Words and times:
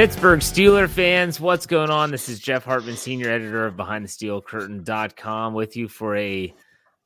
Pittsburgh 0.00 0.40
Steeler 0.40 0.88
fans, 0.88 1.38
what's 1.40 1.66
going 1.66 1.90
on? 1.90 2.10
This 2.10 2.30
is 2.30 2.38
Jeff 2.38 2.64
Hartman, 2.64 2.96
senior 2.96 3.28
editor 3.28 3.66
of 3.66 3.74
BehindTheSteelCurtain.com, 3.74 5.52
with 5.52 5.76
you 5.76 5.88
for 5.88 6.16
a 6.16 6.54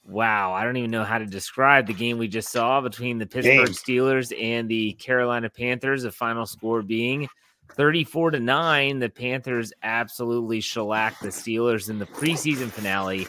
wow, 0.06 0.52
I 0.52 0.62
don't 0.62 0.76
even 0.76 0.92
know 0.92 1.02
how 1.02 1.18
to 1.18 1.26
describe 1.26 1.88
the 1.88 1.92
game 1.92 2.18
we 2.18 2.28
just 2.28 2.52
saw 2.52 2.80
between 2.80 3.18
the 3.18 3.26
Pittsburgh 3.26 3.66
game. 3.66 3.74
Steelers 3.74 4.32
and 4.40 4.68
the 4.68 4.92
Carolina 4.92 5.50
Panthers. 5.50 6.04
The 6.04 6.12
final 6.12 6.46
score 6.46 6.82
being 6.82 7.26
34 7.72 8.30
to 8.30 8.38
9. 8.38 9.00
The 9.00 9.10
Panthers 9.10 9.72
absolutely 9.82 10.60
shellacked 10.60 11.20
the 11.20 11.30
Steelers 11.30 11.90
in 11.90 11.98
the 11.98 12.06
preseason 12.06 12.70
finale. 12.70 13.26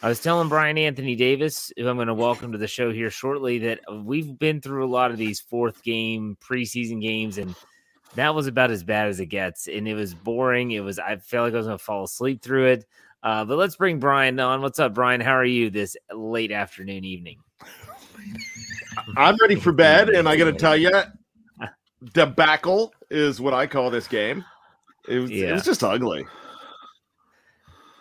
I 0.00 0.08
was 0.08 0.22
telling 0.22 0.48
Brian 0.48 0.78
Anthony 0.78 1.16
Davis, 1.16 1.72
who 1.76 1.88
I'm 1.88 1.96
going 1.96 2.06
to 2.06 2.14
welcome 2.14 2.52
to 2.52 2.58
the 2.58 2.68
show 2.68 2.92
here 2.92 3.10
shortly, 3.10 3.58
that 3.58 3.80
we've 4.04 4.38
been 4.38 4.60
through 4.60 4.84
a 4.84 4.86
lot 4.86 5.10
of 5.10 5.18
these 5.18 5.40
fourth 5.40 5.82
game 5.82 6.38
preseason 6.40 7.02
games 7.02 7.36
and 7.36 7.56
that 8.14 8.34
was 8.34 8.46
about 8.46 8.70
as 8.70 8.84
bad 8.84 9.08
as 9.08 9.20
it 9.20 9.26
gets. 9.26 9.68
And 9.68 9.88
it 9.88 9.94
was 9.94 10.14
boring. 10.14 10.72
It 10.72 10.80
was, 10.80 10.98
I 10.98 11.16
felt 11.16 11.44
like 11.44 11.54
I 11.54 11.58
was 11.58 11.66
going 11.66 11.78
to 11.78 11.84
fall 11.84 12.04
asleep 12.04 12.42
through 12.42 12.66
it. 12.66 12.86
Uh, 13.22 13.44
but 13.44 13.56
let's 13.56 13.76
bring 13.76 13.98
Brian 13.98 14.38
on. 14.40 14.62
What's 14.62 14.78
up, 14.78 14.94
Brian? 14.94 15.20
How 15.20 15.32
are 15.32 15.44
you 15.44 15.70
this 15.70 15.96
late 16.12 16.52
afternoon, 16.52 17.04
evening? 17.04 17.38
I'm 19.16 19.36
ready 19.40 19.54
for 19.54 19.72
bed. 19.72 20.10
And 20.10 20.28
I 20.28 20.36
got 20.36 20.46
to 20.46 20.52
tell 20.52 20.76
you, 20.76 20.90
debacle 22.12 22.92
is 23.10 23.40
what 23.40 23.54
I 23.54 23.66
call 23.66 23.90
this 23.90 24.08
game. 24.08 24.44
It 25.08 25.18
was, 25.18 25.30
yeah. 25.30 25.50
it 25.50 25.52
was 25.52 25.64
just 25.64 25.82
ugly. 25.82 26.26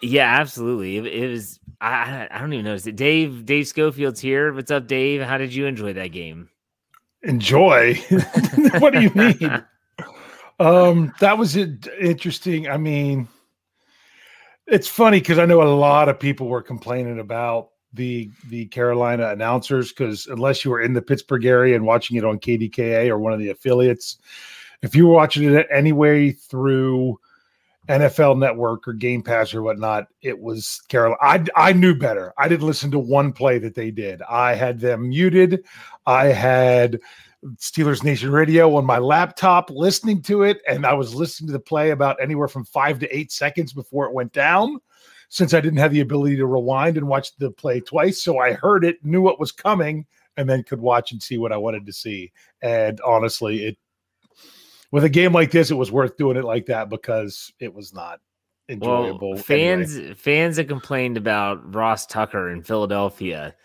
Yeah, 0.02 0.39
absolutely. 0.39 0.97
It, 0.97 1.05
it 1.05 1.30
was, 1.30 1.59
I, 1.80 2.28
I 2.30 2.39
don't 2.39 2.53
even 2.53 2.66
notice 2.66 2.88
it 2.88 2.95
Dave? 2.95 3.45
Dave 3.45 3.67
Schofield's 3.67 4.19
here. 4.19 4.52
What's 4.52 4.72
up, 4.72 4.88
Dave? 4.88 5.22
How 5.22 5.38
did 5.38 5.53
you 5.53 5.67
enjoy 5.67 5.94
that 5.94 6.07
game? 6.07 6.50
Enjoy? 7.23 7.95
what 8.80 8.94
do 8.94 9.02
you 9.02 9.11
mean? 9.16 9.63
Um, 10.61 11.11
that 11.19 11.39
was 11.39 11.55
interesting. 11.57 12.69
I 12.69 12.77
mean, 12.77 13.27
it's 14.67 14.87
funny 14.87 15.19
because 15.19 15.39
I 15.39 15.45
know 15.45 15.63
a 15.63 15.65
lot 15.65 16.07
of 16.07 16.19
people 16.19 16.47
were 16.47 16.61
complaining 16.61 17.19
about 17.19 17.69
the 17.93 18.29
the 18.47 18.67
Carolina 18.67 19.29
announcers 19.29 19.91
because 19.91 20.27
unless 20.27 20.63
you 20.63 20.69
were 20.69 20.81
in 20.81 20.93
the 20.93 21.01
Pittsburgh 21.01 21.45
area 21.45 21.75
and 21.75 21.83
watching 21.83 22.15
it 22.17 22.23
on 22.23 22.39
KDKA 22.39 23.09
or 23.09 23.17
one 23.17 23.33
of 23.33 23.39
the 23.39 23.49
affiliates, 23.49 24.19
if 24.83 24.95
you 24.95 25.07
were 25.07 25.15
watching 25.15 25.51
it 25.51 25.67
anyway 25.73 26.31
through 26.31 27.19
NFL 27.89 28.37
Network 28.37 28.87
or 28.87 28.93
Game 28.93 29.23
Pass 29.23 29.55
or 29.55 29.63
whatnot, 29.63 30.09
it 30.21 30.39
was 30.39 30.79
Carolina. 30.89 31.17
I 31.23 31.43
I 31.55 31.73
knew 31.73 31.95
better. 31.95 32.33
I 32.37 32.47
didn't 32.47 32.67
listen 32.67 32.91
to 32.91 32.99
one 32.99 33.33
play 33.33 33.57
that 33.57 33.73
they 33.73 33.89
did. 33.89 34.21
I 34.29 34.53
had 34.53 34.79
them 34.79 35.09
muted. 35.09 35.65
I 36.05 36.27
had 36.27 36.99
Steelers 37.56 38.03
Nation 38.03 38.31
Radio 38.31 38.75
on 38.75 38.86
my 38.86 39.00
laptop, 39.00 39.70
listening 39.70 40.22
to 40.23 40.44
it, 40.44 40.61
and 40.67 40.86
I 40.86 40.94
was 40.94 41.16
listening 41.16 41.47
to 41.47 41.53
the 41.53 41.59
play 41.59 41.92
about 41.92 42.22
anywhere 42.22 42.47
from 42.47 42.66
five 42.66 43.00
to 43.00 43.16
eight 43.16 43.31
seconds 43.31 43.73
before 43.73 44.06
it 44.06 44.14
went 44.14 44.34
down. 44.34 44.80
Since 45.30 45.53
I 45.53 45.62
didn't 45.62 45.80
have 45.80 45.94
the 45.94 46.02
ability 46.02 46.36
to 46.36 46.45
rewind 46.45 46.97
and 46.97 47.08
watch 47.08 47.36
the 47.38 47.52
play 47.52 47.80
twice, 47.80 48.22
so 48.22 48.39
I 48.39 48.52
heard 48.52 48.84
it, 48.84 49.03
knew 49.03 49.22
what 49.22 49.39
was 49.39 49.53
coming, 49.53 50.06
and 50.36 50.50
then 50.50 50.64
could 50.64 50.81
watch 50.81 51.14
and 51.14 51.23
see 51.23 51.38
what 51.38 51.53
I 51.53 51.58
wanted 51.58 51.86
to 51.86 51.94
see. 51.94 52.34
And 52.62 53.00
honestly, 53.02 53.66
it 53.67 53.78
with 54.92 55.06
a 55.06 55.09
game 55.09 55.31
like 55.31 55.52
this, 55.52 55.72
it 55.72 55.75
was 55.75 55.92
worth 55.92 56.17
doing 56.17 56.38
it 56.38 56.44
like 56.44 56.66
that 56.66 56.89
because 56.89 57.53
it 57.59 57.73
was 57.73 57.94
not 57.94 58.19
enjoyable. 58.67 59.34
Well, 59.34 59.42
fans 59.42 59.95
anyway. 59.95 60.14
fans 60.14 60.58
that 60.58 60.67
complained 60.67 61.17
about 61.17 61.73
Ross 61.73 62.06
Tucker 62.06 62.50
in 62.50 62.62
Philadelphia 62.62 63.56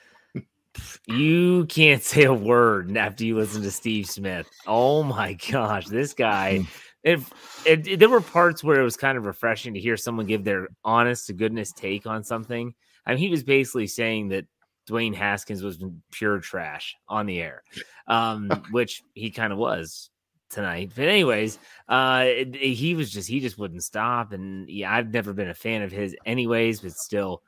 you 1.06 1.66
can't 1.66 2.02
say 2.02 2.24
a 2.24 2.34
word 2.34 2.96
after 2.96 3.24
you 3.24 3.36
listen 3.36 3.62
to 3.62 3.70
Steve 3.70 4.08
Smith. 4.08 4.48
Oh 4.66 5.02
my 5.02 5.34
gosh, 5.34 5.86
this 5.86 6.14
guy. 6.14 6.66
If 7.04 7.30
it, 7.64 7.86
it, 7.86 8.00
there 8.00 8.08
were 8.08 8.20
parts 8.20 8.64
where 8.64 8.80
it 8.80 8.84
was 8.84 8.96
kind 8.96 9.16
of 9.16 9.26
refreshing 9.26 9.74
to 9.74 9.80
hear 9.80 9.96
someone 9.96 10.26
give 10.26 10.42
their 10.42 10.66
honest 10.84 11.28
to 11.28 11.34
goodness 11.34 11.70
take 11.70 12.04
on 12.04 12.24
something. 12.24 12.74
I 13.06 13.10
mean, 13.10 13.18
he 13.18 13.28
was 13.28 13.44
basically 13.44 13.86
saying 13.86 14.30
that 14.30 14.46
Dwayne 14.88 15.14
Haskins 15.14 15.62
was 15.62 15.82
pure 16.10 16.40
trash 16.40 16.96
on 17.08 17.26
the 17.26 17.40
air, 17.40 17.62
um, 18.08 18.48
which 18.72 19.04
he 19.14 19.30
kind 19.30 19.52
of 19.52 19.58
was 19.60 20.10
tonight. 20.50 20.92
But 20.94 21.08
anyways, 21.08 21.58
uh, 21.88 22.24
it, 22.26 22.54
he 22.56 22.94
was 22.94 23.10
just 23.10 23.28
he 23.28 23.40
just 23.40 23.58
wouldn't 23.58 23.84
stop, 23.84 24.32
and 24.32 24.68
yeah, 24.68 24.92
I've 24.92 25.12
never 25.12 25.32
been 25.32 25.48
a 25.48 25.54
fan 25.54 25.82
of 25.82 25.92
his, 25.92 26.16
anyways. 26.24 26.80
But 26.80 26.92
still, 26.92 27.42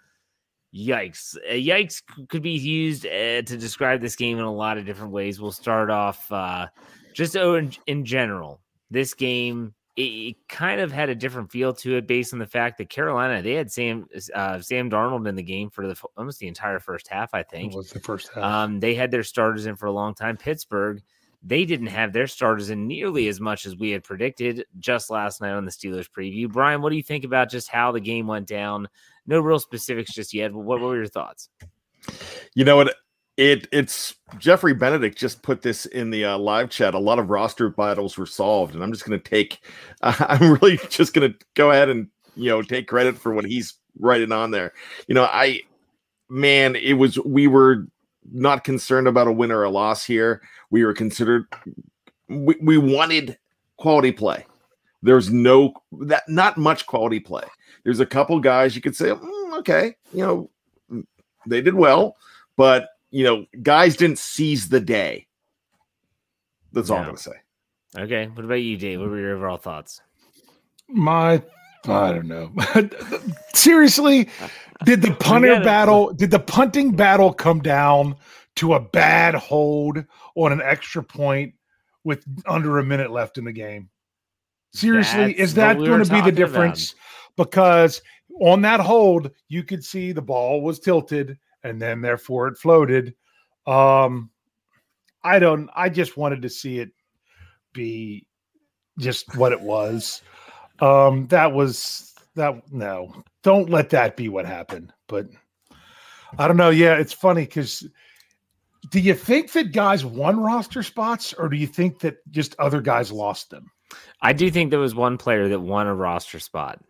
Yikes. 0.75 1.37
Uh, 1.37 1.53
yikes 1.53 2.03
could 2.29 2.43
be 2.43 2.51
used 2.51 3.07
uh, 3.07 3.43
to 3.43 3.57
describe 3.57 4.01
this 4.01 4.17
game 4.17 4.39
in 4.39 4.45
a 4.45 4.53
lot 4.53 4.77
of 4.77 4.85
different 4.85 5.13
ways. 5.13 5.41
We'll 5.41 5.53
start 5.53 5.91
off 5.91 6.31
uh, 6.31 6.67
just 7.15 7.37
oh, 7.37 7.55
in, 7.55 7.73
in 7.87 8.05
general. 8.05 8.61
This 8.91 9.15
game, 9.15 9.75
it, 9.97 10.03
it, 10.03 10.37
kind 10.49 10.81
of 10.81 10.93
had 10.93 11.09
a 11.09 11.15
different 11.15 11.51
feel 11.51 11.73
to 11.75 11.97
it 11.97 12.07
based 12.07 12.33
on 12.33 12.39
the 12.39 12.47
fact 12.47 12.79
that 12.79 12.91
Carolina, 12.91 13.43
they 13.43 13.55
had 13.55 13.73
Sam 13.73 14.07
uh, 14.35 14.61
Sam 14.61 14.91
Darnold 14.91 15.27
in 15.27 15.35
the 15.35 15.43
game 15.43 15.71
for 15.71 15.87
the 15.87 15.97
almost 16.17 16.39
the 16.39 16.49
entire 16.49 16.81
first 16.81 17.09
half, 17.09 17.33
I 17.33 17.43
think. 17.43 17.73
It 17.73 17.77
was 17.77 17.91
the 17.91 18.01
first 18.01 18.31
half. 18.35 18.45
Um, 18.45 18.81
they 18.81 18.95
had 18.95 19.11
their 19.11 19.23
starters 19.23 19.67
in 19.67 19.77
for 19.77 19.87
a 19.87 19.93
long 19.93 20.15
time. 20.15 20.37
Pittsburgh, 20.37 21.03
they 21.43 21.65
didn't 21.65 21.87
have 21.89 22.13
their 22.13 22.27
starters 22.27 22.71
in 22.71 22.87
nearly 22.87 23.29
as 23.29 23.41
much 23.41 23.65
as 23.65 23.77
we 23.77 23.91
had 23.91 24.03
predicted 24.03 24.65
just 24.79 25.11
last 25.11 25.41
night 25.41 25.53
on 25.53 25.65
the 25.65 25.71
Steelers 25.71 26.09
preview. 26.11 26.51
Brian, 26.51 26.83
what 26.83 26.91
do 26.91 26.97
you 26.97 27.03
think 27.03 27.25
about 27.25 27.51
just 27.51 27.69
how 27.69 27.93
the 27.93 28.01
game 28.01 28.27
went 28.27 28.47
down? 28.47 28.89
No 29.27 29.41
real 29.41 29.61
specifics 29.61 30.13
just 30.13 30.35
yet. 30.35 30.53
But 30.53 30.61
what, 30.61 30.81
were 30.81 30.97
your 30.97 31.07
thoughts? 31.07 31.49
You 32.55 32.65
know 32.65 32.77
what? 32.77 32.95
It 33.37 33.69
it's 33.71 34.17
Jeffrey 34.39 34.75
Benedict 34.75 35.17
just 35.17 35.43
put 35.43 35.63
this 35.63 35.87
in 35.87 36.11
the 36.11 36.25
uh, 36.25 36.39
live 36.39 36.71
chat. 36.71 36.95
A 36.95 36.99
lot 36.99 37.21
of 37.21 37.31
roster 37.31 37.69
battles 37.71 38.19
were 38.19 38.27
solved, 38.27 38.75
and 38.75 38.83
I'm 38.83 38.93
just 38.93 39.05
going 39.05 39.19
to 39.19 39.31
take. 39.31 39.61
Uh, 40.03 40.15
I'm 40.29 40.55
really 40.55 40.79
just 40.89 41.15
going 41.15 41.31
to 41.33 41.39
go 41.55 41.71
ahead 41.71 41.89
and 41.89 42.09
you 42.35 42.51
know 42.51 42.63
take 42.63 42.89
credit 42.89 43.17
for 43.17 43.33
what 43.33 43.45
he's 43.45 43.75
writing 44.01 44.33
on 44.33 44.51
there. 44.51 44.73
You 45.07 45.15
know, 45.15 45.25
I 45.25 45.61
man, 46.29 46.75
it 46.75 46.95
was 46.95 47.17
we 47.21 47.47
were 47.47 47.87
not 48.33 48.65
concerned 48.65 49.09
about 49.09 49.29
a 49.29 49.33
win 49.33 49.51
or 49.51 49.63
a 49.63 49.71
loss 49.71 50.05
here. 50.05 50.43
We 50.71 50.85
were 50.85 50.95
considered. 50.95 51.47
We, 52.29 52.57
we 52.61 52.79
wanted 52.79 53.39
quality 53.77 54.13
play. 54.13 54.47
There's 55.03 55.33
no 55.33 55.75
that 55.93 56.29
not 56.29 56.59
much 56.59 56.87
quality 56.87 57.21
play. 57.21 57.45
There's 57.85 58.01
a 58.01 58.07
couple 58.07 58.39
guys 58.41 58.75
you 58.75 58.83
could 58.83 58.97
say, 58.97 59.07
mm, 59.07 59.59
okay, 59.59 59.95
you 60.13 60.25
know, 60.25 61.05
they 61.47 61.61
did 61.61 61.75
well, 61.75 62.17
but 62.57 62.89
you 63.11 63.25
know, 63.25 63.47
guys 63.63 63.97
didn't 63.97 64.19
seize 64.19 64.69
the 64.69 64.81
day. 64.81 65.27
That's 66.73 66.91
all 66.91 66.99
I'm 66.99 67.07
gonna 67.07 67.17
say. 67.17 67.33
Okay. 67.97 68.27
What 68.27 68.45
about 68.45 68.57
you, 68.57 68.77
Dave? 68.77 69.01
What 69.01 69.09
were 69.11 69.19
your 69.19 69.37
overall 69.37 69.57
thoughts? 69.57 70.01
My 70.89 71.43
I 71.95 72.13
don't 72.13 72.29
know. 72.29 72.53
Seriously, 73.55 74.29
did 74.85 75.03
the 75.03 75.13
punter 75.15 75.61
battle, 75.61 76.13
did 76.13 76.31
the 76.31 76.39
punting 76.39 76.93
battle 76.93 77.33
come 77.33 77.61
down 77.61 78.17
to 78.57 78.75
a 78.75 78.81
bad 78.81 79.35
hold 79.35 80.05
on 80.35 80.53
an 80.53 80.61
extra 80.63 81.03
point 81.03 81.55
with 82.05 82.25
under 82.47 82.79
a 82.79 82.85
minute 82.85 83.11
left 83.11 83.39
in 83.39 83.45
the 83.45 83.53
game? 83.53 83.89
Seriously, 84.73 85.29
That's 85.29 85.39
is 85.39 85.55
that 85.55 85.79
we 85.79 85.87
going 85.87 86.05
to 86.05 86.13
be 86.13 86.21
the 86.21 86.33
difference? 86.33 86.93
About 86.93 87.49
because 87.51 88.03
on 88.41 88.63
that 88.63 88.81
hold, 88.81 89.31
you 89.49 89.63
could 89.63 89.85
see 89.85 90.13
the 90.13 90.23
ball 90.23 90.63
was 90.63 90.79
tilted 90.79 91.39
and 91.63 91.81
then 91.81 92.01
therefore 92.01 92.49
it 92.49 92.59
floated. 92.59 93.15
Um, 93.67 94.31
I 95.23 95.39
don't, 95.39 95.69
I 95.75 95.89
just 95.89 96.17
wanted 96.17 96.43
to 96.43 96.49
see 96.49 96.79
it 96.79 96.91
be 97.73 98.27
just 98.99 99.37
what 99.37 99.53
it 99.53 99.61
was. 99.61 100.23
Um, 100.81 101.27
that 101.29 101.53
was 101.53 102.15
that, 102.35 102.73
no, 102.73 103.13
don't 103.43 103.69
let 103.69 103.91
that 103.91 104.17
be 104.17 104.29
what 104.29 104.47
happened. 104.47 104.93
But 105.07 105.29
I 106.39 106.47
don't 106.47 106.57
know. 106.57 106.71
Yeah, 106.71 106.95
it's 106.95 107.13
funny 107.13 107.43
because 107.43 107.87
do 108.91 109.01
you 109.01 109.15
think 109.15 109.53
that 109.53 109.73
guys 109.73 110.05
won 110.05 110.41
roster 110.41 110.83
spots 110.83 111.33
or 111.35 111.49
do 111.49 111.57
you 111.57 111.67
think 111.67 112.01
that 112.01 112.17
just 112.31 112.55
other 112.59 112.81
guys 112.81 113.11
lost 113.11 113.51
them? 113.51 113.71
I 114.23 114.33
do 114.33 114.51
think 114.51 114.71
there 114.71 114.79
was 114.79 114.95
one 114.95 115.19
player 115.19 115.49
that 115.49 115.61
won 115.61 115.87
a 115.87 115.95
roster 115.95 116.39
spot. 116.39 116.81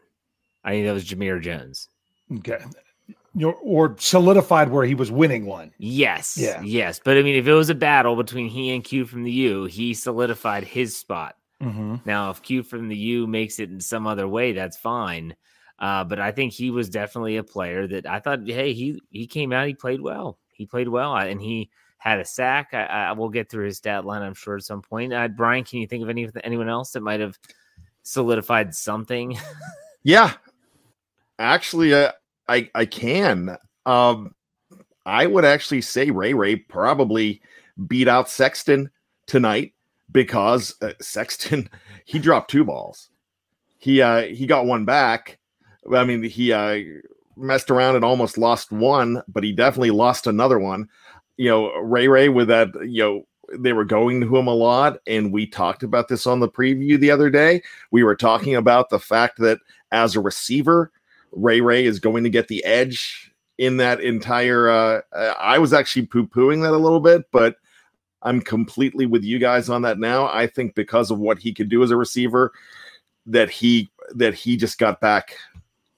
I 0.65 0.71
think 0.71 0.87
that 0.87 0.93
was 0.93 1.05
Jamir 1.05 1.41
Jones. 1.41 1.89
Okay. 2.39 2.59
Or 3.63 3.95
solidified 3.99 4.71
where 4.71 4.85
he 4.85 4.95
was 4.95 5.11
winning 5.11 5.47
one. 5.47 5.73
Yes. 5.79 6.37
Yeah. 6.37 6.61
Yes. 6.63 7.01
But 7.03 7.17
I 7.17 7.23
mean, 7.23 7.37
if 7.37 7.47
it 7.47 7.55
was 7.55 7.71
a 7.71 7.75
battle 7.75 8.17
between 8.17 8.49
he 8.49 8.71
and 8.71 8.83
Q 8.83 9.07
from 9.07 9.23
the 9.23 9.33
U, 9.33 9.65
he 9.65 9.95
solidified 9.95 10.65
his 10.65 10.97
spot. 10.97 11.37
Mm-hmm. 11.63 11.97
Now, 12.05 12.31
if 12.31 12.43
Q 12.43 12.63
from 12.63 12.89
the 12.89 12.97
U 12.97 13.27
makes 13.27 13.59
it 13.59 13.71
in 13.71 13.81
some 13.81 14.07
other 14.07 14.29
way, 14.29 14.53
that's 14.53 14.77
fine. 14.77 15.35
Uh, 15.79 16.05
but 16.05 16.19
I 16.19 16.33
think 16.33 16.53
he 16.53 16.71
was 16.71 16.89
definitely 16.89 17.37
a 17.37 17.45
player 17.45 17.87
that 17.87 18.07
I 18.07 18.21
thought, 18.21 18.41
hey, 18.47 18.73
he 18.73 19.01
he 19.11 19.27
came 19.27 19.53
out, 19.53 19.69
he 19.69 19.75
played 19.75 20.01
well. 20.01 20.39
He 20.53 20.67
played 20.67 20.89
well, 20.89 21.17
and 21.17 21.41
he 21.41 21.71
had 21.99 22.19
a 22.21 22.25
sack. 22.25 22.71
I, 22.73 22.85
I 22.85 23.13
will 23.13 23.29
get 23.29 23.49
through 23.49 23.67
his 23.67 23.79
stat 23.79 24.05
line, 24.05 24.23
I'm 24.23 24.35
sure, 24.35 24.57
at 24.57 24.63
some 24.63 24.83
point. 24.83 25.13
Uh, 25.13 25.29
Brian, 25.29 25.65
can 25.65 25.81
you 25.81 25.87
think 25.87 26.03
of 26.03 26.09
any 26.09 26.29
anyone 26.43 26.69
else 26.69 26.93
that 26.93 27.03
might 27.03 27.21
have 27.21 27.39
solidified 28.03 28.75
something? 28.75 29.39
yeah, 30.03 30.35
Actually, 31.39 31.95
uh, 31.95 32.13
I 32.49 32.71
I 32.75 32.85
can. 32.85 33.57
Um, 33.87 34.35
I 35.07 35.27
would 35.27 35.45
actually 35.45 35.83
say 35.83 36.11
Ray 36.11 36.35
Ray 36.35 36.57
probably 36.57 37.41
beat 37.87 38.09
out 38.09 38.29
Sexton 38.29 38.91
tonight. 39.27 39.73
Because 40.13 40.75
uh, 40.83 40.93
Sexton 41.01 41.69
he 42.05 42.19
dropped 42.19 42.51
two 42.51 42.65
balls. 42.65 43.11
He 43.79 44.03
uh 44.03 44.23
he 44.23 44.47
got 44.47 44.67
one 44.67 44.85
back. 44.85 45.39
I 45.93 46.05
mean 46.05 46.23
he 46.23 46.53
uh 46.53 46.81
messed 47.37 47.71
around 47.71 47.97
and 47.97 48.05
almost 48.05 48.39
lost 48.39 48.73
one, 48.73 49.23
but 49.29 49.45
he 49.45 49.53
definitely 49.53 49.93
lost 49.93 50.27
another 50.27 50.59
one. 50.59 50.89
You 51.37 51.51
know, 51.51 51.75
Ray 51.77 52.09
Ray 52.09 52.29
with 52.29 52.49
that, 52.49 52.69
you 52.83 53.03
know, 53.03 53.23
they 53.57 53.73
were 53.73 53.85
going 53.85 54.21
to 54.21 54.37
him 54.37 54.47
a 54.47 54.55
lot 54.55 54.99
and 55.07 55.33
we 55.33 55.47
talked 55.47 55.83
about 55.83 56.09
this 56.09 56.27
on 56.27 56.41
the 56.41 56.49
preview 56.49 56.99
the 56.99 57.11
other 57.11 57.31
day. 57.31 57.63
We 57.91 58.03
were 58.03 58.17
talking 58.17 58.57
about 58.57 58.91
the 58.91 58.99
fact 58.99 59.39
that 59.39 59.59
as 59.93 60.17
a 60.17 60.21
receiver, 60.21 60.91
Ray 61.33 61.61
Ray 61.61 61.87
is 61.87 62.01
going 62.01 62.25
to 62.25 62.31
get 62.31 62.49
the 62.49 62.65
edge 62.65 63.33
in 63.59 63.77
that 63.77 64.01
entire 64.01 64.69
uh 64.69 65.01
I 65.39 65.59
was 65.59 65.73
actually 65.73 66.07
poo-pooing 66.07 66.63
that 66.63 66.73
a 66.73 66.79
little 66.79 67.01
bit, 67.01 67.27
but 67.31 67.57
I'm 68.23 68.41
completely 68.41 69.07
with 69.07 69.25
you 69.25 69.39
guys 69.39 69.69
on 69.69 69.83
that 69.83 69.99
now. 69.99 70.29
I 70.29 70.47
think 70.47 70.75
because 70.75 71.11
of 71.11 71.19
what 71.19 71.39
he 71.39 71.53
could 71.53 71.69
do 71.69 71.83
as 71.83 71.91
a 71.91 71.97
receiver, 71.97 72.53
that 73.27 73.51
he 73.51 73.91
that 74.15 74.35
he 74.35 74.57
just 74.57 74.79
got 74.79 75.01
back 75.01 75.37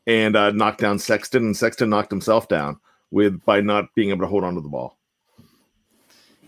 and 0.06 0.36
uh, 0.36 0.50
knocked 0.50 0.80
down 0.80 0.98
Sexton, 0.98 1.44
and 1.44 1.56
Sexton 1.56 1.88
knocked 1.88 2.10
himself 2.10 2.48
down 2.48 2.78
with 3.10 3.42
by 3.44 3.60
not 3.60 3.94
being 3.94 4.10
able 4.10 4.20
to 4.20 4.26
hold 4.26 4.44
on 4.44 4.54
to 4.54 4.60
the 4.60 4.68
ball. 4.68 4.96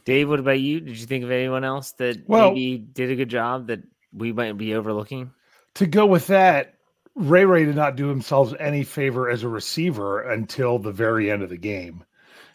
Dave, 0.05 0.29
what 0.29 0.41
about 0.41 0.61
you? 0.61 0.81
Did 0.81 0.99
you 0.99 1.07
think 1.07 1.25
of 1.25 1.31
anyone 1.31 1.65
else 1.65 1.93
that 1.93 2.29
well, 2.29 2.51
maybe 2.51 2.79
did 2.79 3.11
a 3.11 3.17
good 3.17 3.29
job 3.29 3.69
that 3.69 3.83
we 4.13 4.33
might 4.33 4.59
be 4.59 4.75
overlooking? 4.75 5.31
To 5.75 5.87
go 5.87 6.05
with 6.07 6.27
that, 6.27 6.75
Ray 7.15 7.45
Ray 7.45 7.65
did 7.65 7.77
not 7.77 7.97
do 7.97 8.09
himself 8.09 8.53
any 8.59 8.85
favor 8.85 9.31
as 9.31 9.43
a 9.43 9.49
receiver 9.49 10.21
until 10.21 10.79
the 10.79 10.93
very 10.93 11.31
end 11.31 11.43
of 11.43 11.51
the 11.51 11.57
game. 11.57 12.05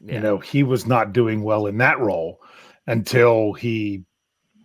Yeah. 0.01 0.15
You 0.15 0.19
know, 0.19 0.37
he 0.37 0.61
was 0.61 0.85
not 0.85 1.13
doing 1.13 1.41
well 1.41 1.65
in 1.65 1.77
that 1.77 1.99
role 1.99 2.41
until 2.87 3.53
he, 3.53 4.03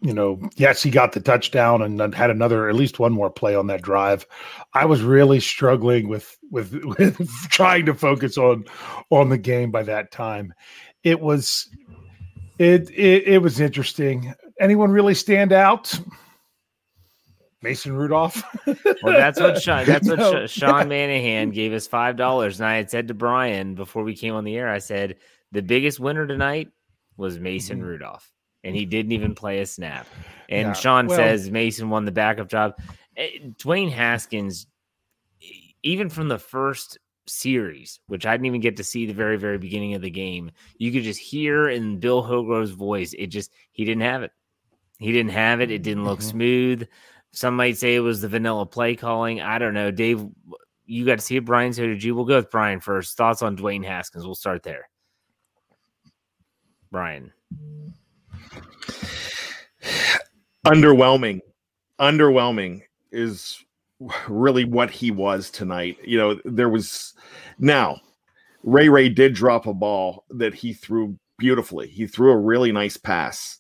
you 0.00 0.14
know, 0.14 0.40
yes, 0.56 0.82
he 0.82 0.90
got 0.90 1.12
the 1.12 1.20
touchdown 1.20 1.82
and 1.82 2.14
had 2.14 2.30
another, 2.30 2.69
at 2.69 2.74
least 2.74 2.98
one 2.98 3.12
more 3.12 3.30
play 3.30 3.54
on 3.54 3.66
that 3.66 3.82
drive. 3.82 4.26
I 4.74 4.84
was 4.84 5.02
really 5.02 5.40
struggling 5.40 6.08
with 6.08 6.36
with 6.50 6.72
with 6.98 7.19
trying 7.50 7.86
to 7.86 7.94
focus 7.94 8.38
on 8.38 8.64
on 9.10 9.28
the 9.28 9.38
game 9.38 9.70
by 9.70 9.82
that 9.84 10.10
time. 10.10 10.54
It 11.02 11.20
was 11.20 11.69
it 12.58 12.90
it, 12.90 13.26
it 13.26 13.42
was 13.42 13.60
interesting. 13.60 14.34
Anyone 14.60 14.90
really 14.90 15.14
stand 15.14 15.52
out? 15.52 15.98
Mason 17.62 17.92
Rudolph. 17.92 18.42
well, 18.66 18.76
that's 19.04 19.38
what 19.38 19.62
Sean, 19.62 19.84
that's 19.86 20.08
what 20.08 20.19
no. 20.19 20.46
Sean 20.46 20.88
Manahan 20.88 21.52
gave 21.52 21.72
us 21.72 21.86
five 21.86 22.16
dollars, 22.16 22.58
and 22.60 22.69
I 22.69 22.76
had 22.76 22.90
said 22.90 23.08
to 23.08 23.14
Brian 23.14 23.74
before 23.74 24.02
we 24.02 24.16
came 24.16 24.34
on 24.34 24.44
the 24.44 24.56
air, 24.56 24.69
I 24.69 24.78
said 24.78 25.16
the 25.52 25.62
biggest 25.62 26.00
winner 26.00 26.26
tonight 26.26 26.70
was 27.17 27.38
Mason 27.38 27.79
mm-hmm. 27.79 27.87
Rudolph, 27.87 28.32
and 28.64 28.75
he 28.75 28.85
didn't 28.85 29.12
even 29.12 29.35
play 29.35 29.61
a 29.61 29.67
snap. 29.67 30.06
And 30.49 30.69
yeah, 30.69 30.73
Sean 30.73 31.06
well, 31.06 31.17
says 31.17 31.50
Mason 31.50 31.91
won 31.91 32.05
the 32.05 32.12
backup 32.12 32.49
job. 32.49 32.75
Eh, 33.17 33.38
Dwayne 33.59 33.91
Haskins, 33.91 34.67
even 35.82 36.09
from 36.09 36.29
the 36.29 36.38
first 36.38 36.99
series, 37.26 38.00
which 38.06 38.26
I 38.26 38.32
didn't 38.32 38.47
even 38.47 38.61
get 38.61 38.76
to 38.79 38.85
see 38.85 39.06
the 39.06 39.12
very, 39.12 39.37
very 39.37 39.59
beginning 39.59 39.94
of 39.94 40.03
the 40.03 40.11
game, 40.11 40.50
you 40.76 40.93
could 40.93 41.03
just 41.03 41.20
hear 41.20 41.69
in 41.69 41.99
Bill 41.99 42.23
Hillgrove's 42.23 42.70
voice, 42.70 43.15
it 43.17 43.29
just, 43.29 43.53
he 43.70 43.85
didn't 43.85 44.03
have 44.03 44.23
it. 44.23 44.32
He 44.99 45.11
didn't 45.11 45.32
have 45.32 45.61
it. 45.61 45.70
It 45.70 45.82
didn't 45.82 46.05
look 46.05 46.20
mm-hmm. 46.20 46.31
smooth. 46.31 46.88
Some 47.32 47.56
might 47.56 47.76
say 47.76 47.97
it 47.97 48.00
was 48.00 48.20
the 48.20 48.29
vanilla 48.29 48.67
play 48.67 48.94
calling. 48.94 49.41
I 49.41 49.58
don't 49.58 49.75
know. 49.75 49.91
Dave, 49.91 50.25
you 50.87 51.05
got 51.05 51.19
to 51.19 51.25
see 51.25 51.37
it. 51.37 51.44
Brian, 51.44 51.73
so 51.73 51.87
did 51.87 52.05
you? 52.05 52.15
We'll 52.15 52.25
go 52.25 52.37
with 52.37 52.50
Brian 52.50 52.79
first. 52.79 53.17
Thoughts 53.17 53.43
on 53.43 53.56
Dwayne 53.56 53.85
Haskins? 53.85 54.25
We'll 54.25 54.37
start 54.37 54.62
there. 54.62 54.88
Brian? 56.93 57.33
Underwhelming. 60.65 61.41
Underwhelming 61.99 62.83
is 63.11 63.65
really 64.29 64.65
what 64.65 64.91
he 64.91 65.11
was 65.11 65.50
tonight. 65.50 65.97
You 66.05 66.19
know, 66.19 66.41
there 66.44 66.69
was 66.69 67.15
now 67.59 68.00
Ray 68.62 68.89
Ray 68.89 69.09
did 69.09 69.35
drop 69.35 69.67
a 69.67 69.75
ball 69.75 70.25
that 70.31 70.55
he 70.55 70.73
threw 70.75 71.19
beautifully. 71.39 71.89
He 71.89 72.06
threw 72.06 72.31
a 72.31 72.39
really 72.39 72.71
nice 72.71 72.97
pass 72.97 73.59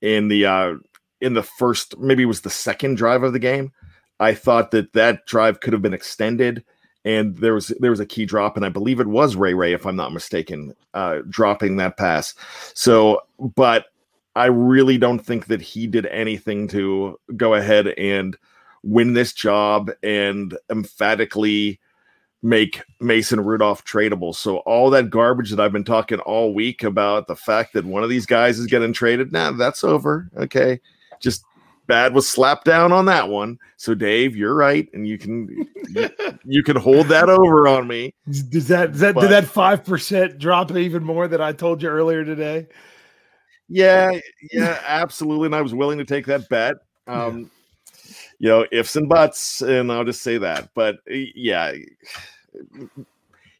in 0.00 0.28
the 0.28 0.46
uh 0.46 0.74
in 1.20 1.34
the 1.34 1.42
first 1.42 1.98
maybe 1.98 2.24
it 2.24 2.26
was 2.26 2.40
the 2.40 2.50
second 2.50 2.96
drive 2.96 3.22
of 3.22 3.32
the 3.32 3.38
game. 3.38 3.72
I 4.18 4.34
thought 4.34 4.70
that 4.70 4.92
that 4.94 5.26
drive 5.26 5.60
could 5.60 5.72
have 5.72 5.82
been 5.82 5.94
extended 5.94 6.64
and 7.04 7.36
there 7.36 7.54
was 7.54 7.68
there 7.80 7.90
was 7.90 8.00
a 8.00 8.06
key 8.06 8.24
drop, 8.24 8.56
and 8.56 8.64
I 8.64 8.70
believe 8.70 9.00
it 9.00 9.06
was 9.06 9.36
Ray 9.36 9.54
Ray, 9.54 9.72
if 9.72 9.86
I'm 9.86 9.96
not 9.96 10.12
mistaken, 10.12 10.74
uh, 10.94 11.18
dropping 11.28 11.76
that 11.76 11.96
pass. 11.96 12.34
So, 12.74 13.20
but 13.38 13.86
I 14.36 14.46
really 14.46 14.98
don't 14.98 15.20
think 15.20 15.46
that 15.46 15.60
he 15.60 15.86
did 15.86 16.06
anything 16.06 16.66
to 16.68 17.18
go 17.36 17.54
ahead 17.54 17.88
and 17.88 18.36
win 18.82 19.14
this 19.14 19.32
job 19.32 19.90
and 20.02 20.56
emphatically 20.70 21.80
make 22.42 22.82
Mason 23.00 23.40
Rudolph 23.40 23.84
tradable. 23.84 24.34
So 24.34 24.58
all 24.58 24.90
that 24.90 25.08
garbage 25.08 25.50
that 25.50 25.60
I've 25.60 25.72
been 25.72 25.84
talking 25.84 26.18
all 26.20 26.52
week 26.52 26.82
about 26.82 27.26
the 27.26 27.36
fact 27.36 27.72
that 27.72 27.86
one 27.86 28.02
of 28.02 28.10
these 28.10 28.26
guys 28.26 28.58
is 28.58 28.66
getting 28.66 28.92
traded, 28.92 29.32
now 29.32 29.50
nah, 29.50 29.56
that's 29.56 29.82
over. 29.82 30.30
Okay. 30.36 30.80
Just 31.20 31.44
bad 31.86 32.14
was 32.14 32.28
slapped 32.28 32.64
down 32.64 32.92
on 32.92 33.06
that 33.06 33.28
one. 33.28 33.58
So 33.76 33.94
Dave, 33.94 34.36
you're 34.36 34.54
right, 34.54 34.88
and 34.92 35.06
you 35.06 35.18
can 35.18 35.68
you, 35.88 36.10
you 36.44 36.62
can 36.62 36.76
hold 36.76 37.08
that 37.08 37.28
over 37.28 37.68
on 37.68 37.86
me. 37.86 38.14
Does 38.26 38.68
that 38.68 38.92
does 38.92 39.00
that 39.00 39.14
but, 39.14 39.22
did 39.22 39.30
that 39.30 39.44
five 39.44 39.84
percent 39.84 40.38
drop 40.38 40.74
even 40.74 41.04
more 41.04 41.28
than 41.28 41.40
I 41.40 41.52
told 41.52 41.82
you 41.82 41.88
earlier 41.88 42.24
today? 42.24 42.66
Yeah, 43.68 44.18
yeah, 44.52 44.80
absolutely. 44.86 45.46
And 45.46 45.54
I 45.54 45.62
was 45.62 45.74
willing 45.74 45.98
to 45.98 46.04
take 46.04 46.26
that 46.26 46.48
bet. 46.48 46.76
Um, 47.06 47.50
yeah. 47.98 48.14
you 48.38 48.48
know, 48.48 48.66
ifs 48.72 48.96
and 48.96 49.08
buts, 49.08 49.62
and 49.62 49.90
I'll 49.90 50.04
just 50.04 50.22
say 50.22 50.38
that. 50.38 50.70
But 50.74 50.96
yeah, 51.06 51.72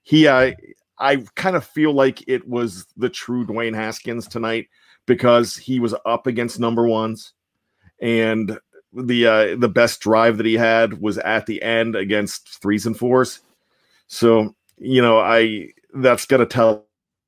he 0.02 0.28
I 0.28 0.56
I 0.98 1.16
kind 1.34 1.56
of 1.56 1.64
feel 1.64 1.92
like 1.92 2.26
it 2.28 2.46
was 2.46 2.86
the 2.96 3.08
true 3.08 3.46
Dwayne 3.46 3.74
Haskins 3.74 4.28
tonight 4.28 4.68
because 5.06 5.56
he 5.56 5.80
was 5.80 5.94
up 6.06 6.26
against 6.26 6.60
number 6.60 6.86
ones 6.86 7.34
and 8.00 8.58
the 8.92 9.26
uh, 9.26 9.56
the 9.56 9.68
best 9.68 10.00
drive 10.00 10.36
that 10.36 10.46
he 10.46 10.54
had 10.54 11.00
was 11.00 11.18
at 11.18 11.46
the 11.46 11.62
end 11.62 11.96
against 11.96 12.60
threes 12.60 12.86
and 12.86 12.96
fours. 12.96 13.40
So 14.06 14.54
you 14.78 15.02
know, 15.02 15.18
I 15.18 15.70
that's 15.94 16.26
going 16.26 16.40
to 16.40 16.46
tell 16.46 16.86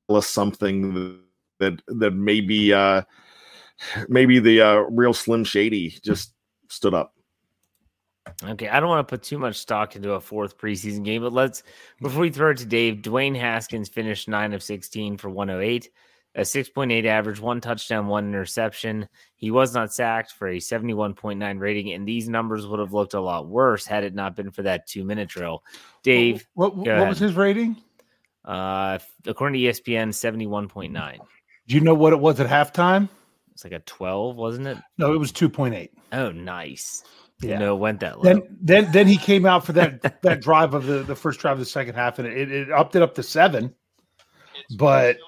us 0.09 0.29
something 0.29 1.21
that 1.59 1.81
that 1.87 2.13
maybe 2.13 2.73
uh, 2.73 3.03
maybe 4.09 4.39
the 4.39 4.61
uh, 4.61 4.75
real 4.91 5.13
Slim 5.13 5.45
Shady 5.45 5.99
just 6.03 6.33
stood 6.69 6.95
up. 6.95 7.13
Okay, 8.45 8.69
I 8.69 8.81
don't 8.81 8.89
want 8.89 9.07
to 9.07 9.11
put 9.11 9.23
too 9.23 9.39
much 9.39 9.57
stock 9.57 9.95
into 9.95 10.13
a 10.13 10.21
fourth 10.21 10.59
preseason 10.59 11.05
game, 11.05 11.23
but 11.23 11.33
let's 11.33 11.63
before 12.03 12.23
we 12.23 12.31
throw 12.31 12.51
it 12.51 12.59
to 12.59 12.67
Dave. 12.67 12.97
Dwayne 12.97 13.37
Haskins 13.37 13.89
finished 13.89 14.29
nine 14.29 14.53
of 14.53 14.63
sixteen 14.63 15.17
for 15.17 15.31
one 15.31 15.49
hundred 15.49 15.61
oh 15.61 15.65
eight 15.65 15.91
a 16.37 16.43
6.8 16.43 17.07
average, 17.07 17.41
one 17.41 17.63
touchdown, 17.63 18.09
one 18.09 18.29
interception. 18.29 19.09
He 19.37 19.51
was 19.51 19.75
not 19.75 19.93
sacked 19.93 20.33
for 20.33 20.49
a 20.49 20.59
71.9 20.59 21.59
rating, 21.59 21.93
and 21.93 22.07
these 22.07 22.29
numbers 22.29 22.67
would 22.67 22.79
have 22.79 22.93
looked 22.93 23.15
a 23.15 23.21
lot 23.21 23.49
worse 23.49 23.87
had 23.87 24.05
it 24.05 24.15
not 24.15 24.37
been 24.37 24.51
for 24.51 24.63
that 24.63 24.87
two 24.87 25.03
minute 25.03 25.29
drill. 25.29 25.65
Dave, 26.03 26.47
what, 26.53 26.77
what, 26.77 26.87
what 26.87 27.09
was 27.09 27.19
his 27.19 27.35
rating? 27.35 27.77
Uh, 28.45 28.99
according 29.27 29.61
to 29.61 29.67
ESPN, 29.67 30.09
71.9. 30.11 31.19
Do 31.67 31.75
you 31.75 31.81
know 31.81 31.95
what 31.95 32.13
it 32.13 32.21
was 32.21 32.39
at 32.39 32.49
halftime? 32.49 33.09
It's 33.53 33.65
like 33.65 33.73
a 33.73 33.81
12, 33.81 34.37
wasn't 34.37 34.67
it? 34.67 34.77
No, 34.99 35.15
it 35.15 35.19
was 35.19 35.33
2.8. 35.33 35.89
Oh, 36.13 36.31
nice. 36.33 37.03
Yeah. 37.41 37.59
No, 37.59 37.75
it 37.77 37.81
went 37.81 38.01
that 38.01 38.19
low. 38.19 38.25
Then, 38.25 38.43
then, 38.61 38.93
then 38.93 39.07
he 39.07 39.17
came 39.17 39.47
out 39.47 39.65
for 39.65 39.73
that 39.73 40.21
that 40.23 40.41
drive 40.41 40.75
of 40.75 40.87
the, 40.87 41.03
the 41.03 41.17
first 41.17 41.41
drive 41.41 41.55
of 41.55 41.59
the 41.59 41.67
second 41.67 41.95
half, 41.95 42.19
and 42.19 42.29
it, 42.29 42.51
it 42.51 42.71
upped 42.71 42.95
it 42.95 43.03
up 43.03 43.15
to 43.15 43.23
seven. 43.23 43.75
But 44.77 45.19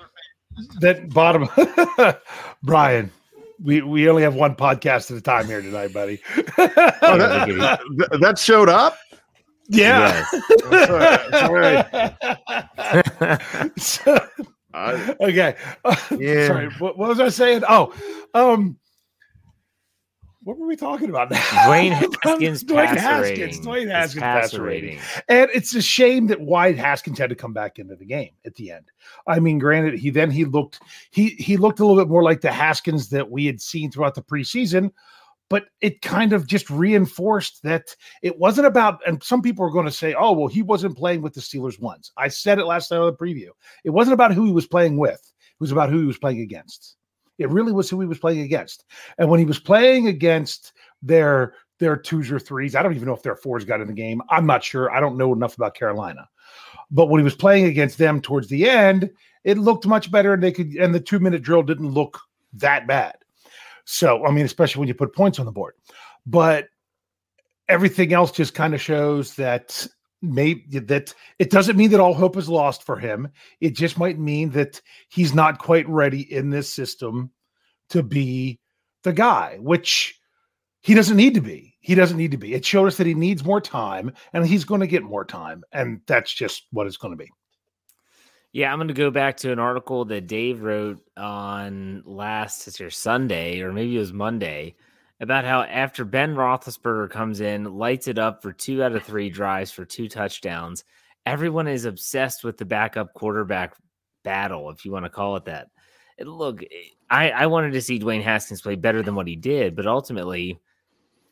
that 0.81 1.13
bottom 1.13 1.49
Brian. 2.63 3.11
We 3.63 3.83
we 3.83 4.09
only 4.09 4.23
have 4.23 4.37
one 4.37 4.55
podcast 4.55 5.11
at 5.11 5.17
a 5.17 5.21
time 5.21 5.47
here 5.47 5.61
tonight, 5.61 5.93
buddy. 5.93 6.21
oh, 6.37 7.19
that, 7.19 8.19
that, 8.21 8.39
showed 8.39 8.69
up. 8.69 8.97
Yeah. 9.69 10.25
so, 13.77 14.19
okay. 14.75 15.57
Yeah. 16.19 16.47
Sorry. 16.47 16.69
What, 16.79 16.99
what 16.99 17.09
was 17.09 17.21
I 17.21 17.29
saying? 17.29 17.63
Oh, 17.69 17.93
um, 18.35 18.79
what 20.49 20.57
were 20.57 20.67
we 20.67 20.77
talking 20.77 21.11
about? 21.11 21.31
Dwayne 21.31 21.93
Haskins 22.23 22.65
Dwayne 22.65 22.97
Haskins. 22.97 23.61
Dwayne 23.61 23.91
Haskins 23.91 24.23
passer 24.23 24.63
rating. 24.63 24.99
And 25.29 25.51
it's 25.53 25.75
a 25.75 25.83
shame 25.83 26.27
that 26.29 26.41
White 26.41 26.79
Haskins 26.79 27.19
had 27.19 27.29
to 27.29 27.37
come 27.37 27.53
back 27.53 27.79
into 27.79 27.95
the 27.97 28.07
game 28.07 28.31
at 28.47 28.55
the 28.55 28.71
end. 28.71 28.87
I 29.27 29.41
mean, 29.41 29.59
granted, 29.59 29.99
he 29.99 30.09
then 30.09 30.31
he 30.31 30.47
looked 30.47 30.81
he 31.11 31.31
he 31.39 31.59
looked 31.59 31.81
a 31.81 31.85
little 31.85 32.03
bit 32.03 32.11
more 32.11 32.23
like 32.23 32.41
the 32.41 32.51
Haskins 32.51 33.11
that 33.11 33.31
we 33.31 33.45
had 33.45 33.61
seen 33.61 33.93
throughout 33.93 34.15
the 34.15 34.23
preseason, 34.23 34.91
but 35.51 35.67
it 35.83 36.01
kind 36.01 36.33
of 36.33 36.47
just 36.47 36.71
reinforced 36.71 37.63
that 37.65 37.95
it 38.23 38.39
wasn't 38.39 38.67
about 38.67 39.07
and 39.07 39.23
some 39.23 39.43
people 39.43 39.67
are 39.67 39.71
going 39.71 39.85
to 39.85 39.93
say, 39.93 40.15
oh, 40.15 40.33
well, 40.33 40.49
he 40.49 40.63
wasn't 40.63 40.97
playing 40.97 41.21
with 41.21 41.35
the 41.35 41.43
Steelers 41.43 41.79
once. 41.79 42.11
I 42.17 42.29
said 42.29 42.59
it 42.59 42.65
last 42.65 42.91
night 42.91 43.01
on 43.01 43.07
the 43.07 43.13
preview. 43.13 43.51
It 43.85 43.91
wasn't 43.91 44.15
about 44.15 44.33
who 44.33 44.47
he 44.47 44.53
was 44.53 44.67
playing 44.67 44.97
with, 44.97 45.21
it 45.21 45.61
was 45.61 45.73
about 45.73 45.91
who 45.91 46.01
he 46.01 46.07
was 46.07 46.17
playing 46.17 46.41
against. 46.41 46.97
It 47.39 47.51
really 47.51 47.73
was 47.73 47.89
who 47.89 48.01
he 48.01 48.07
was 48.07 48.19
playing 48.19 48.41
against. 48.41 48.85
And 49.19 49.29
when 49.29 49.39
he 49.39 49.47
was 49.47 49.59
playing 49.59 50.09
against 50.09 50.73
their 51.03 51.55
their 51.79 51.97
twos 51.97 52.31
or 52.31 52.41
threes, 52.41 52.75
I 52.75 52.83
don't 52.83 52.95
even 52.95 53.07
know 53.07 53.15
if 53.15 53.23
their 53.23 53.37
fours 53.37 53.65
got 53.65 53.81
in 53.81 53.87
the 53.87 53.93
game. 53.93 54.21
I'm 54.31 54.47
not 54.47 54.65
sure. 54.65 54.91
I 54.91 54.99
don't 54.99 55.17
know 55.17 55.33
enough 55.33 55.57
about 55.57 55.75
Carolina. 55.77 56.29
But 56.91 57.07
when 57.07 57.21
he 57.21 57.25
was 57.25 57.37
playing 57.37 57.67
against 57.67 57.99
them 57.99 58.21
towards 58.21 58.49
the 58.49 58.69
end, 58.69 59.11
it 59.45 59.59
looked 59.59 59.87
much 59.87 60.11
better 60.11 60.35
and 60.35 60.43
they 60.43 60.53
could 60.53 60.75
and 60.75 60.95
the 60.95 61.01
two 61.01 61.21
minute 61.21 61.43
drill 61.43 61.63
didn't 61.63 61.91
look 61.91 62.19
that 62.55 62.87
bad. 62.87 63.17
So, 63.85 64.27
I 64.27 64.31
mean, 64.31 64.45
especially 64.45 64.81
when 64.81 64.89
you 64.89 64.95
put 64.95 65.15
points 65.15 65.39
on 65.39 65.47
the 65.47 65.53
board. 65.53 65.75
But 66.27 66.69
everything 67.69 68.13
else 68.13 68.33
just 68.33 68.55
kind 68.55 68.75
of 68.75 68.81
shows 68.81 69.35
that 69.37 69.87
maybe 70.23 70.79
that 70.79 71.15
it 71.39 71.51
doesn't 71.51 71.77
mean 71.77 71.91
that 71.91 72.01
all 72.01 72.15
hope 72.15 72.37
is 72.37 72.49
lost 72.49 72.83
for 72.83 72.97
him. 72.97 73.29
It 73.61 73.77
just 73.77 73.99
might 73.99 74.19
mean 74.19 74.51
that 74.51 74.81
he's 75.09 75.35
not 75.35 75.59
quite 75.59 75.89
ready 75.89 76.33
in 76.33 76.51
this 76.51 76.73
system 76.73 77.31
to 77.91 78.03
be 78.03 78.59
the 79.05 79.13
guy, 79.13 79.59
which 79.61 80.19
he 80.81 80.95
doesn't 80.95 81.17
need 81.17 81.35
to 81.35 81.41
be. 81.41 81.77
He 81.81 81.95
doesn't 81.95 82.19
need 82.19 82.33
to 82.33 82.37
be. 82.37 82.55
It 82.55 82.65
showed 82.65 82.87
us 82.87 82.97
that 82.97 83.07
he 83.07 83.15
needs 83.15 83.45
more 83.45 83.61
time 83.61 84.13
and 84.33 84.47
he's 84.47 84.65
going 84.65 84.81
to 84.81 84.87
get 84.87 85.03
more 85.03 85.25
time. 85.25 85.63
And 85.73 86.01
that's 86.07 86.33
just 86.33 86.67
what 86.71 86.87
it's 86.87 86.97
going 86.97 87.13
to 87.13 87.25
be. 87.25 87.31
Yeah, 88.53 88.73
I'm 88.73 88.79
going 88.79 88.89
to 88.89 88.95
go 88.95 89.11
back 89.11 89.37
to 89.39 89.53
an 89.53 89.59
article 89.59 90.05
that 90.07 90.27
Dave 90.27 90.63
wrote 90.63 91.01
on 91.17 92.03
last 92.05 92.67
it's 92.67 92.81
your 92.81 92.91
Sunday 92.91 93.61
or 93.61 93.73
maybe 93.73 93.97
it 93.97 94.01
was 94.01 94.13
Monday 94.13 94.75
about 95.21 95.45
how 95.45 95.63
after 95.63 96.05
Ben 96.05 96.35
Roethlisberger 96.35 97.11
comes 97.11 97.41
in, 97.41 97.65
lights 97.65 98.09
it 98.09 98.19
up 98.19 98.43
for 98.43 98.53
two 98.53 98.83
out 98.83 98.95
of 98.95 99.03
three 99.03 99.31
drives 99.31 99.71
for 99.71 99.85
two 99.85 100.09
touchdowns, 100.09 100.85
everyone 101.27 101.67
is 101.67 101.85
obsessed 101.85 102.45
with 102.45 102.57
the 102.57 102.65
backup 102.65 103.13
quarterback 103.15 103.75
battle, 104.25 104.71
if 104.71 104.85
you 104.85 104.93
want 104.93 105.05
to 105.05 105.11
call 105.11 105.37
it 105.37 105.45
that. 105.47 105.69
And 106.19 106.29
look, 106.29 106.63
I, 107.11 107.31
I 107.31 107.47
wanted 107.47 107.73
to 107.73 107.81
see 107.81 107.99
Dwayne 107.99 108.23
Haskins 108.23 108.63
play 108.63 108.77
better 108.77 109.03
than 109.03 109.15
what 109.15 109.27
he 109.27 109.37
did, 109.37 109.77
but 109.77 109.87
ultimately, 109.87 110.61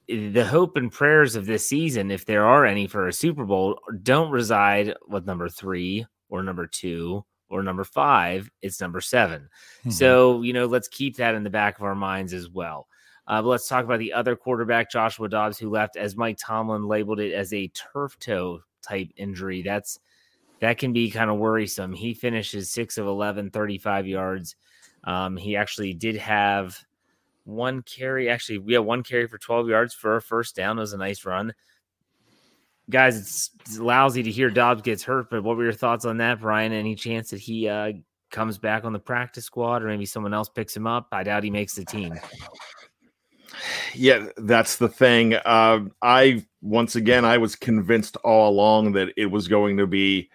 the 0.08 0.44
hope 0.44 0.76
and 0.76 0.92
prayers 0.92 1.34
of 1.34 1.46
this 1.46 1.68
season, 1.68 2.10
if 2.10 2.24
there 2.26 2.46
are 2.46 2.64
any 2.64 2.86
for 2.86 3.08
a 3.08 3.12
Super 3.12 3.44
Bowl, 3.44 3.80
don't 4.02 4.30
reside 4.30 4.94
with 5.08 5.26
number 5.26 5.48
three 5.48 6.06
or 6.28 6.42
number 6.42 6.66
two 6.66 7.24
or 7.48 7.62
number 7.62 7.84
five. 7.84 8.48
It's 8.62 8.80
number 8.80 9.00
7 9.00 9.42
mm-hmm. 9.42 9.90
So, 9.90 10.42
you 10.42 10.52
know, 10.52 10.66
let's 10.66 10.88
keep 10.88 11.16
that 11.16 11.34
in 11.34 11.42
the 11.42 11.50
back 11.50 11.78
of 11.78 11.84
our 11.84 11.94
minds 11.94 12.32
as 12.32 12.48
well. 12.48 12.86
Uh, 13.28 13.42
but 13.42 13.48
let's 13.48 13.68
talk 13.68 13.84
about 13.84 13.98
the 13.98 14.12
other 14.12 14.36
quarterback, 14.36 14.90
Joshua 14.90 15.28
Dobbs, 15.28 15.58
who 15.58 15.68
left, 15.68 15.96
as 15.96 16.16
Mike 16.16 16.38
Tomlin 16.38 16.86
labeled 16.86 17.20
it, 17.20 17.32
as 17.32 17.52
a 17.52 17.68
turf 17.68 18.18
toe 18.18 18.60
type 18.82 19.08
injury. 19.16 19.62
That's 19.62 19.98
that 20.60 20.78
can 20.78 20.92
be 20.92 21.10
kind 21.10 21.30
of 21.30 21.36
worrisome. 21.38 21.92
He 21.92 22.14
finishes 22.14 22.70
six 22.70 22.98
of 22.98 23.06
11, 23.06 23.50
35 23.50 24.06
yards. 24.06 24.56
Um, 25.04 25.36
he 25.36 25.56
actually 25.56 25.92
did 25.92 26.16
have 26.16 26.78
one 27.44 27.82
carry. 27.82 28.28
Actually, 28.28 28.58
we 28.58 28.74
had 28.74 28.80
one 28.80 29.02
carry 29.02 29.26
for 29.26 29.38
12 29.38 29.68
yards 29.68 29.94
for 29.94 30.16
a 30.16 30.22
first 30.22 30.56
down. 30.56 30.78
It 30.78 30.82
was 30.82 30.92
a 30.92 30.98
nice 30.98 31.24
run. 31.24 31.52
Guys, 32.88 33.18
it's, 33.18 33.50
it's 33.60 33.78
lousy 33.78 34.22
to 34.22 34.30
hear 34.30 34.48
Dobbs 34.48 34.82
gets 34.82 35.02
hurt, 35.02 35.28
but 35.28 35.42
what 35.42 35.56
were 35.56 35.64
your 35.64 35.72
thoughts 35.72 36.04
on 36.04 36.18
that, 36.18 36.40
Brian? 36.40 36.72
Any 36.72 36.94
chance 36.94 37.30
that 37.30 37.40
he 37.40 37.68
uh, 37.68 37.92
comes 38.30 38.58
back 38.58 38.84
on 38.84 38.92
the 38.92 38.98
practice 38.98 39.44
squad 39.44 39.82
or 39.82 39.88
maybe 39.88 40.06
someone 40.06 40.32
else 40.32 40.48
picks 40.48 40.76
him 40.76 40.86
up? 40.86 41.08
I 41.10 41.24
doubt 41.24 41.42
he 41.42 41.50
makes 41.50 41.74
the 41.74 41.84
team. 41.84 42.14
Yeah, 43.94 44.28
that's 44.36 44.76
the 44.76 44.88
thing. 44.88 45.34
Uh, 45.34 45.80
I 46.02 46.44
once 46.62 46.96
again 46.96 47.24
I 47.24 47.38
was 47.38 47.56
convinced 47.56 48.16
all 48.18 48.50
along 48.50 48.92
that 48.92 49.12
it 49.16 49.26
was 49.26 49.48
going 49.48 49.76
to 49.76 49.86
be 49.86 50.30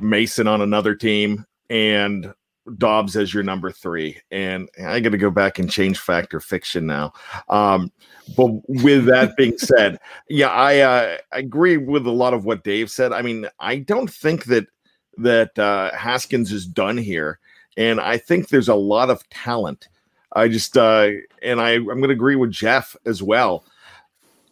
Mason 0.00 0.46
on 0.46 0.60
another 0.60 0.94
team 0.94 1.44
and 1.70 2.32
Dobbs 2.78 3.16
as 3.16 3.32
your 3.32 3.42
number 3.42 3.70
three. 3.70 4.20
And 4.30 4.68
I 4.84 5.00
got 5.00 5.10
to 5.10 5.18
go 5.18 5.30
back 5.30 5.58
and 5.58 5.70
change 5.70 5.98
fact 5.98 6.34
or 6.34 6.40
fiction 6.40 6.86
now. 6.86 7.12
Um, 7.48 7.92
but 8.36 8.50
with 8.68 9.06
that 9.06 9.36
being 9.36 9.56
said, 9.58 9.98
yeah, 10.28 10.48
I, 10.48 10.80
uh, 10.80 11.16
agree 11.32 11.76
with 11.76 12.06
a 12.06 12.10
lot 12.12 12.34
of 12.34 12.44
what 12.44 12.64
Dave 12.64 12.90
said. 12.90 13.12
I 13.12 13.22
mean, 13.22 13.46
I 13.60 13.76
don't 13.76 14.10
think 14.10 14.44
that 14.46 14.66
that 15.18 15.58
uh, 15.58 15.96
Haskins 15.96 16.52
is 16.52 16.66
done 16.66 16.98
here, 16.98 17.38
and 17.78 18.00
I 18.00 18.18
think 18.18 18.48
there's 18.48 18.68
a 18.68 18.74
lot 18.74 19.08
of 19.08 19.26
talent 19.30 19.88
I 20.32 20.48
just 20.48 20.76
uh, 20.76 21.08
and 21.42 21.60
I 21.60 21.72
I'm 21.72 21.84
going 21.84 22.02
to 22.02 22.10
agree 22.10 22.36
with 22.36 22.50
Jeff 22.50 22.96
as 23.06 23.22
well. 23.22 23.64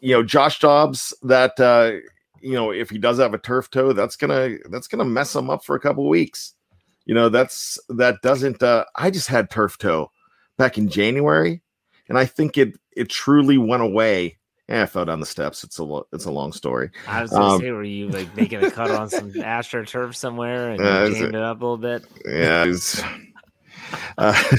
You 0.00 0.14
know, 0.14 0.22
Josh 0.22 0.58
Dobbs 0.58 1.14
that 1.22 1.58
uh, 1.58 1.92
you 2.40 2.52
know 2.52 2.70
if 2.70 2.90
he 2.90 2.98
does 2.98 3.18
have 3.18 3.34
a 3.34 3.38
turf 3.38 3.70
toe, 3.70 3.92
that's 3.92 4.16
gonna 4.16 4.56
that's 4.70 4.88
gonna 4.88 5.04
mess 5.04 5.34
him 5.34 5.50
up 5.50 5.64
for 5.64 5.76
a 5.76 5.80
couple 5.80 6.08
weeks. 6.08 6.54
You 7.06 7.14
know, 7.14 7.28
that's 7.28 7.78
that 7.88 8.22
doesn't. 8.22 8.62
Uh, 8.62 8.84
I 8.96 9.10
just 9.10 9.28
had 9.28 9.50
turf 9.50 9.78
toe 9.78 10.10
back 10.56 10.78
in 10.78 10.88
January, 10.88 11.62
and 12.08 12.18
I 12.18 12.26
think 12.26 12.56
it 12.56 12.78
it 12.96 13.08
truly 13.08 13.58
went 13.58 13.82
away. 13.82 14.38
Yeah, 14.68 14.82
I 14.82 14.86
fell 14.86 15.04
down 15.04 15.20
the 15.20 15.26
steps. 15.26 15.64
It's 15.64 15.78
a 15.78 16.00
it's 16.12 16.24
a 16.24 16.30
long 16.30 16.52
story. 16.52 16.90
I 17.06 17.20
was 17.20 17.30
gonna 17.30 17.44
um, 17.44 17.60
say, 17.60 17.70
were 17.70 17.84
you 17.84 18.08
like 18.08 18.34
making 18.36 18.64
a 18.64 18.70
cut 18.70 18.90
on 18.90 19.10
some 19.10 19.32
astroturf 19.34 20.14
somewhere 20.14 20.70
and 20.70 20.80
uh, 20.80 21.14
you 21.14 21.26
it, 21.26 21.34
up 21.34 21.60
a 21.60 21.64
little 21.64 21.76
bit? 21.76 22.04
Yeah, 22.24 22.72
uh, 24.18 24.56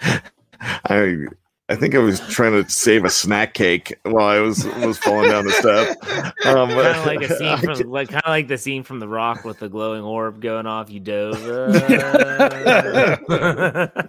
I 0.60 1.26
I 1.70 1.76
think 1.76 1.94
I 1.94 1.98
was 1.98 2.20
trying 2.28 2.52
to 2.52 2.68
save 2.70 3.04
a 3.04 3.10
snack 3.10 3.52
cake 3.52 3.94
while 4.04 4.26
I 4.26 4.40
was 4.40 4.64
was 4.64 4.96
falling 4.96 5.30
down 5.30 5.44
the 5.44 5.52
step. 5.52 5.98
Um, 6.46 6.70
kind 6.70 6.96
of 6.96 7.06
like 7.06 7.20
a 7.20 7.36
scene 7.36 7.58
from 7.58 7.90
like 7.90 8.08
kind 8.08 8.24
of 8.24 8.30
like 8.30 8.48
the 8.48 8.56
scene 8.56 8.82
from 8.82 9.00
The 9.00 9.08
Rock 9.08 9.44
with 9.44 9.58
the 9.58 9.68
glowing 9.68 10.02
orb 10.02 10.40
going 10.40 10.66
off. 10.66 10.88
You 10.90 11.00
dove. 11.00 11.44
Uh... 11.46 12.86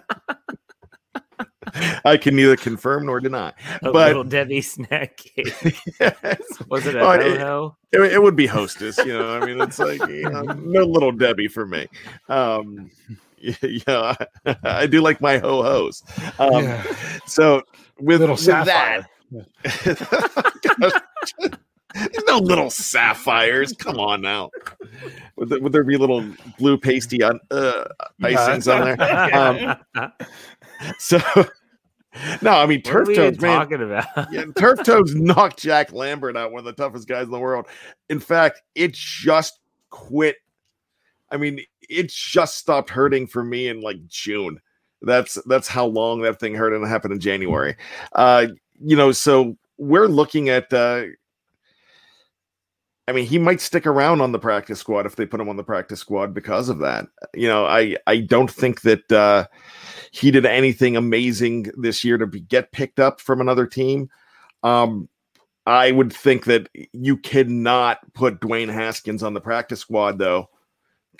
I 2.04 2.16
can 2.16 2.34
neither 2.34 2.56
confirm 2.56 3.06
nor 3.06 3.20
deny. 3.20 3.52
A 3.82 3.92
but 3.92 4.08
little 4.08 4.24
Debbie 4.24 4.62
snack 4.62 5.18
cake. 5.18 5.54
yes. 6.00 6.40
Was 6.68 6.86
it 6.86 6.96
a 6.96 7.00
oh, 7.00 7.76
it, 7.92 8.00
it, 8.00 8.12
it, 8.14 8.22
would 8.22 8.36
be 8.36 8.46
hostess, 8.46 8.96
you 8.98 9.12
know. 9.12 9.36
I 9.36 9.44
mean, 9.44 9.60
it's 9.60 9.78
like 9.78 10.00
you 10.08 10.30
know, 10.30 10.40
no 10.40 10.84
little 10.84 11.12
Debbie 11.12 11.48
for 11.48 11.66
me. 11.66 11.86
Um, 12.28 12.90
yeah, 13.62 14.14
I 14.64 14.86
do 14.86 15.00
like 15.00 15.20
my 15.20 15.38
ho 15.38 15.62
hos. 15.62 16.02
Um, 16.38 16.64
yeah. 16.64 16.82
So 17.26 17.62
with, 17.98 18.20
little 18.20 18.36
with 18.36 18.46
that, 18.46 19.06
no 22.26 22.38
little 22.38 22.70
sapphires. 22.70 23.72
Come 23.72 23.98
on 23.98 24.20
now. 24.20 24.50
Would, 25.36 25.48
there, 25.48 25.60
would 25.60 25.72
there 25.72 25.84
be 25.84 25.96
little 25.96 26.24
blue 26.58 26.76
pasty 26.76 27.22
on 27.22 27.40
uh, 27.50 27.84
icings 28.22 28.72
on 28.72 28.96
there? 28.96 29.34
Um, 29.34 29.76
so 30.98 31.18
no, 32.42 32.52
I 32.52 32.66
mean 32.66 32.82
turf 32.82 33.08
toads, 33.14 33.40
man. 33.40 33.58
Talking 33.58 33.82
about? 33.82 34.32
yeah, 34.32 34.44
turf 34.56 34.82
toads 34.84 35.14
knocked 35.14 35.58
Jack 35.58 35.92
Lambert 35.92 36.36
out, 36.36 36.52
one 36.52 36.60
of 36.60 36.64
the 36.64 36.72
toughest 36.72 37.08
guys 37.08 37.24
in 37.24 37.30
the 37.30 37.38
world. 37.38 37.66
In 38.08 38.20
fact, 38.20 38.62
it 38.74 38.92
just 38.92 39.60
quit. 39.88 40.36
I 41.30 41.36
mean, 41.36 41.60
it 41.90 42.08
just 42.08 42.56
stopped 42.56 42.88
hurting 42.90 43.26
for 43.26 43.44
me 43.44 43.68
in 43.68 43.80
like 43.80 44.06
June. 44.06 44.60
That's 45.02 45.38
that's 45.46 45.68
how 45.68 45.86
long 45.86 46.20
that 46.22 46.40
thing 46.40 46.54
hurt, 46.54 46.72
and 46.72 46.84
it 46.84 46.88
happened 46.88 47.14
in 47.14 47.20
January. 47.20 47.76
Uh, 48.12 48.48
you 48.82 48.96
know, 48.96 49.12
so 49.12 49.56
we're 49.78 50.08
looking 50.08 50.48
at. 50.48 50.72
Uh, 50.72 51.04
I 53.08 53.12
mean, 53.12 53.26
he 53.26 53.38
might 53.38 53.60
stick 53.60 53.86
around 53.86 54.20
on 54.20 54.30
the 54.30 54.38
practice 54.38 54.78
squad 54.78 55.04
if 55.04 55.16
they 55.16 55.26
put 55.26 55.40
him 55.40 55.48
on 55.48 55.56
the 55.56 55.64
practice 55.64 55.98
squad 55.98 56.32
because 56.32 56.68
of 56.68 56.78
that. 56.78 57.06
You 57.34 57.48
know, 57.48 57.66
I 57.66 57.96
I 58.06 58.18
don't 58.18 58.50
think 58.50 58.82
that 58.82 59.10
uh, 59.10 59.46
he 60.12 60.30
did 60.30 60.46
anything 60.46 60.96
amazing 60.96 61.72
this 61.76 62.04
year 62.04 62.18
to 62.18 62.26
be, 62.26 62.40
get 62.40 62.72
picked 62.72 63.00
up 63.00 63.20
from 63.20 63.40
another 63.40 63.66
team. 63.66 64.10
Um, 64.62 65.08
I 65.66 65.92
would 65.92 66.12
think 66.12 66.44
that 66.44 66.68
you 66.92 67.16
cannot 67.16 67.98
put 68.12 68.40
Dwayne 68.40 68.72
Haskins 68.72 69.22
on 69.22 69.34
the 69.34 69.40
practice 69.40 69.80
squad 69.80 70.18
though 70.18 70.50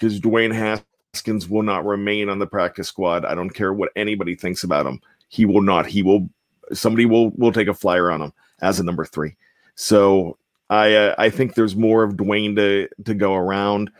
because 0.00 0.18
Dwayne 0.18 0.82
Haskins 1.14 1.48
will 1.48 1.62
not 1.62 1.84
remain 1.84 2.30
on 2.30 2.38
the 2.38 2.46
practice 2.46 2.88
squad. 2.88 3.24
I 3.24 3.34
don't 3.34 3.50
care 3.50 3.72
what 3.72 3.90
anybody 3.94 4.34
thinks 4.34 4.64
about 4.64 4.86
him. 4.86 5.00
He 5.28 5.44
will 5.44 5.62
not. 5.62 5.86
He 5.86 6.02
will. 6.02 6.28
Somebody 6.72 7.04
will 7.04 7.30
will 7.30 7.52
take 7.52 7.68
a 7.68 7.74
flyer 7.74 8.10
on 8.10 8.22
him 8.22 8.32
as 8.62 8.80
a 8.80 8.84
number 8.84 9.04
three. 9.04 9.36
So 9.74 10.38
I 10.70 10.94
uh, 10.94 11.14
I 11.18 11.30
think 11.30 11.54
there's 11.54 11.76
more 11.76 12.02
of 12.02 12.14
Dwayne 12.14 12.56
to 12.56 12.88
to 13.04 13.14
go 13.14 13.34
around. 13.34 13.90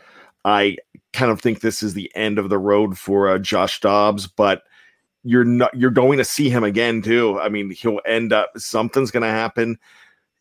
I 0.43 0.77
kind 1.13 1.31
of 1.31 1.39
think 1.39 1.59
this 1.59 1.83
is 1.83 1.93
the 1.93 2.11
end 2.15 2.39
of 2.39 2.49
the 2.49 2.57
road 2.57 2.97
for 2.97 3.29
uh, 3.29 3.37
Josh 3.37 3.79
Dobbs, 3.79 4.25
but 4.25 4.63
you're 5.23 5.45
not 5.45 5.73
you're 5.75 5.91
going 5.91 6.17
to 6.17 6.25
see 6.25 6.49
him 6.49 6.63
again 6.63 7.01
too. 7.01 7.39
I 7.39 7.49
mean, 7.49 7.69
he'll 7.69 7.99
end 8.05 8.33
up 8.33 8.51
something's 8.57 9.11
going 9.11 9.23
to 9.23 9.29
happen. 9.29 9.77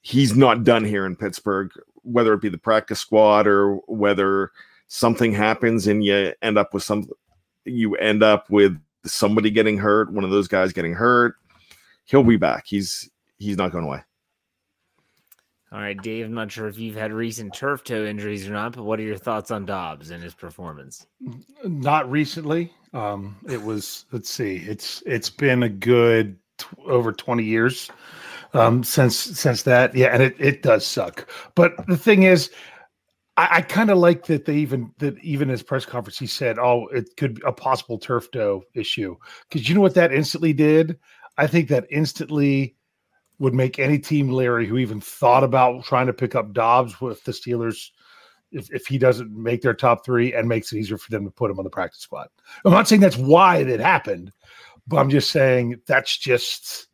He's 0.00 0.34
not 0.34 0.64
done 0.64 0.84
here 0.84 1.04
in 1.04 1.16
Pittsburgh, 1.16 1.70
whether 2.02 2.32
it 2.32 2.40
be 2.40 2.48
the 2.48 2.56
practice 2.56 3.00
squad 3.00 3.46
or 3.46 3.76
whether 3.86 4.52
something 4.92 5.32
happens 5.32 5.86
and 5.86 6.04
you 6.04 6.34
end 6.42 6.58
up 6.58 6.74
with 6.74 6.82
some 6.82 7.08
you 7.64 7.94
end 7.96 8.24
up 8.24 8.50
with 8.50 8.76
somebody 9.06 9.48
getting 9.50 9.78
hurt, 9.78 10.12
one 10.12 10.24
of 10.24 10.30
those 10.30 10.48
guys 10.48 10.72
getting 10.72 10.92
hurt, 10.92 11.36
he'll 12.04 12.24
be 12.24 12.36
back. 12.36 12.64
He's 12.66 13.08
he's 13.38 13.56
not 13.56 13.72
going 13.72 13.84
away. 13.84 14.02
All 15.72 15.78
right, 15.78 15.96
Dave. 16.02 16.26
I'm 16.26 16.34
not 16.34 16.50
sure 16.50 16.66
if 16.66 16.76
you've 16.76 16.96
had 16.96 17.12
recent 17.12 17.54
turf 17.54 17.84
toe 17.84 18.04
injuries 18.04 18.48
or 18.48 18.52
not, 18.52 18.74
but 18.74 18.82
what 18.82 18.98
are 18.98 19.04
your 19.04 19.16
thoughts 19.16 19.52
on 19.52 19.64
Dobbs 19.64 20.10
and 20.10 20.20
his 20.20 20.34
performance? 20.34 21.06
Not 21.64 22.10
recently. 22.10 22.72
Um, 22.92 23.36
it 23.48 23.62
was. 23.62 24.06
Let's 24.10 24.28
see. 24.28 24.56
It's 24.56 25.04
it's 25.06 25.30
been 25.30 25.62
a 25.62 25.68
good 25.68 26.36
t- 26.58 26.66
over 26.86 27.12
twenty 27.12 27.44
years 27.44 27.88
um, 28.54 28.82
since 28.82 29.16
since 29.16 29.62
that. 29.62 29.94
Yeah, 29.94 30.08
and 30.08 30.24
it 30.24 30.34
it 30.40 30.62
does 30.62 30.84
suck. 30.84 31.30
But 31.54 31.86
the 31.86 31.96
thing 31.96 32.24
is, 32.24 32.50
I, 33.40 33.56
I 33.56 33.62
kind 33.62 33.90
of 33.90 33.96
like 33.96 34.26
that 34.26 34.44
they 34.44 34.56
even 34.56 34.92
that 34.98 35.18
even 35.20 35.48
his 35.48 35.62
press 35.62 35.86
conference 35.86 36.18
he 36.18 36.26
said, 36.26 36.58
"Oh, 36.58 36.88
it 36.88 37.16
could 37.16 37.36
be 37.36 37.42
a 37.46 37.52
possible 37.52 37.98
turf 37.98 38.30
toe 38.30 38.64
issue." 38.74 39.16
Because 39.48 39.66
you 39.66 39.74
know 39.74 39.80
what 39.80 39.94
that 39.94 40.12
instantly 40.12 40.52
did? 40.52 40.98
I 41.38 41.46
think 41.46 41.68
that 41.68 41.86
instantly 41.90 42.76
would 43.38 43.54
make 43.54 43.78
any 43.78 43.98
team 43.98 44.28
Larry 44.28 44.66
who 44.66 44.76
even 44.76 45.00
thought 45.00 45.42
about 45.42 45.84
trying 45.84 46.06
to 46.06 46.12
pick 46.12 46.34
up 46.34 46.52
Dobbs 46.52 47.00
with 47.00 47.24
the 47.24 47.32
Steelers 47.32 47.88
if, 48.52 48.70
if 48.70 48.86
he 48.86 48.98
doesn't 48.98 49.32
make 49.32 49.62
their 49.62 49.72
top 49.72 50.04
three 50.04 50.34
and 50.34 50.46
makes 50.46 50.70
it 50.70 50.78
easier 50.78 50.98
for 50.98 51.10
them 51.10 51.24
to 51.24 51.30
put 51.30 51.50
him 51.50 51.58
on 51.58 51.64
the 51.64 51.70
practice 51.70 52.02
squad. 52.02 52.28
I'm 52.66 52.72
not 52.72 52.88
saying 52.88 53.00
that's 53.00 53.16
why 53.16 53.58
it 53.58 53.80
happened, 53.80 54.32
but 54.86 54.98
I'm 54.98 55.08
just 55.08 55.30
saying 55.30 55.80
that's 55.86 56.18
just 56.18 56.88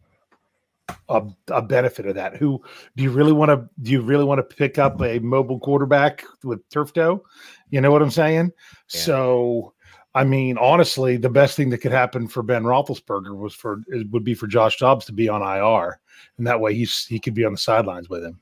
a, 1.08 1.22
a 1.48 1.62
benefit 1.62 2.06
of 2.06 2.14
that. 2.14 2.36
Who 2.36 2.62
do 2.96 3.02
you 3.02 3.10
really 3.10 3.32
want 3.32 3.50
to 3.50 3.68
do 3.82 3.90
you 3.90 4.02
really 4.02 4.24
want 4.24 4.38
to 4.38 4.56
pick 4.56 4.78
up 4.78 5.00
a 5.02 5.18
mobile 5.20 5.60
quarterback 5.60 6.24
with 6.44 6.68
turf 6.68 6.92
toe? 6.92 7.24
You 7.70 7.80
know 7.80 7.90
what 7.90 8.02
I'm 8.02 8.10
saying? 8.10 8.52
Yeah. 8.92 9.00
So 9.00 9.74
I 10.16 10.24
mean, 10.24 10.56
honestly, 10.56 11.18
the 11.18 11.28
best 11.28 11.58
thing 11.58 11.68
that 11.70 11.78
could 11.78 11.92
happen 11.92 12.26
for 12.26 12.42
Ben 12.42 12.62
Roethlisberger 12.64 13.36
was 13.36 13.54
for 13.54 13.82
it 13.88 14.10
would 14.10 14.24
be 14.24 14.32
for 14.32 14.46
Josh 14.46 14.78
Dobbs 14.78 15.04
to 15.06 15.12
be 15.12 15.28
on 15.28 15.42
IR, 15.42 16.00
and 16.38 16.46
that 16.46 16.58
way 16.58 16.74
he's 16.74 17.04
he 17.04 17.20
could 17.20 17.34
be 17.34 17.44
on 17.44 17.52
the 17.52 17.58
sidelines 17.58 18.08
with 18.08 18.24
him. 18.24 18.40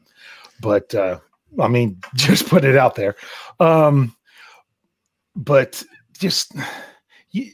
But 0.60 0.94
uh, 0.94 1.18
I 1.60 1.66
mean, 1.66 2.00
just 2.14 2.48
put 2.48 2.64
it 2.64 2.76
out 2.76 2.94
there. 2.94 3.16
Um, 3.58 4.14
but 5.34 5.82
just 6.16 6.54
you, 7.32 7.50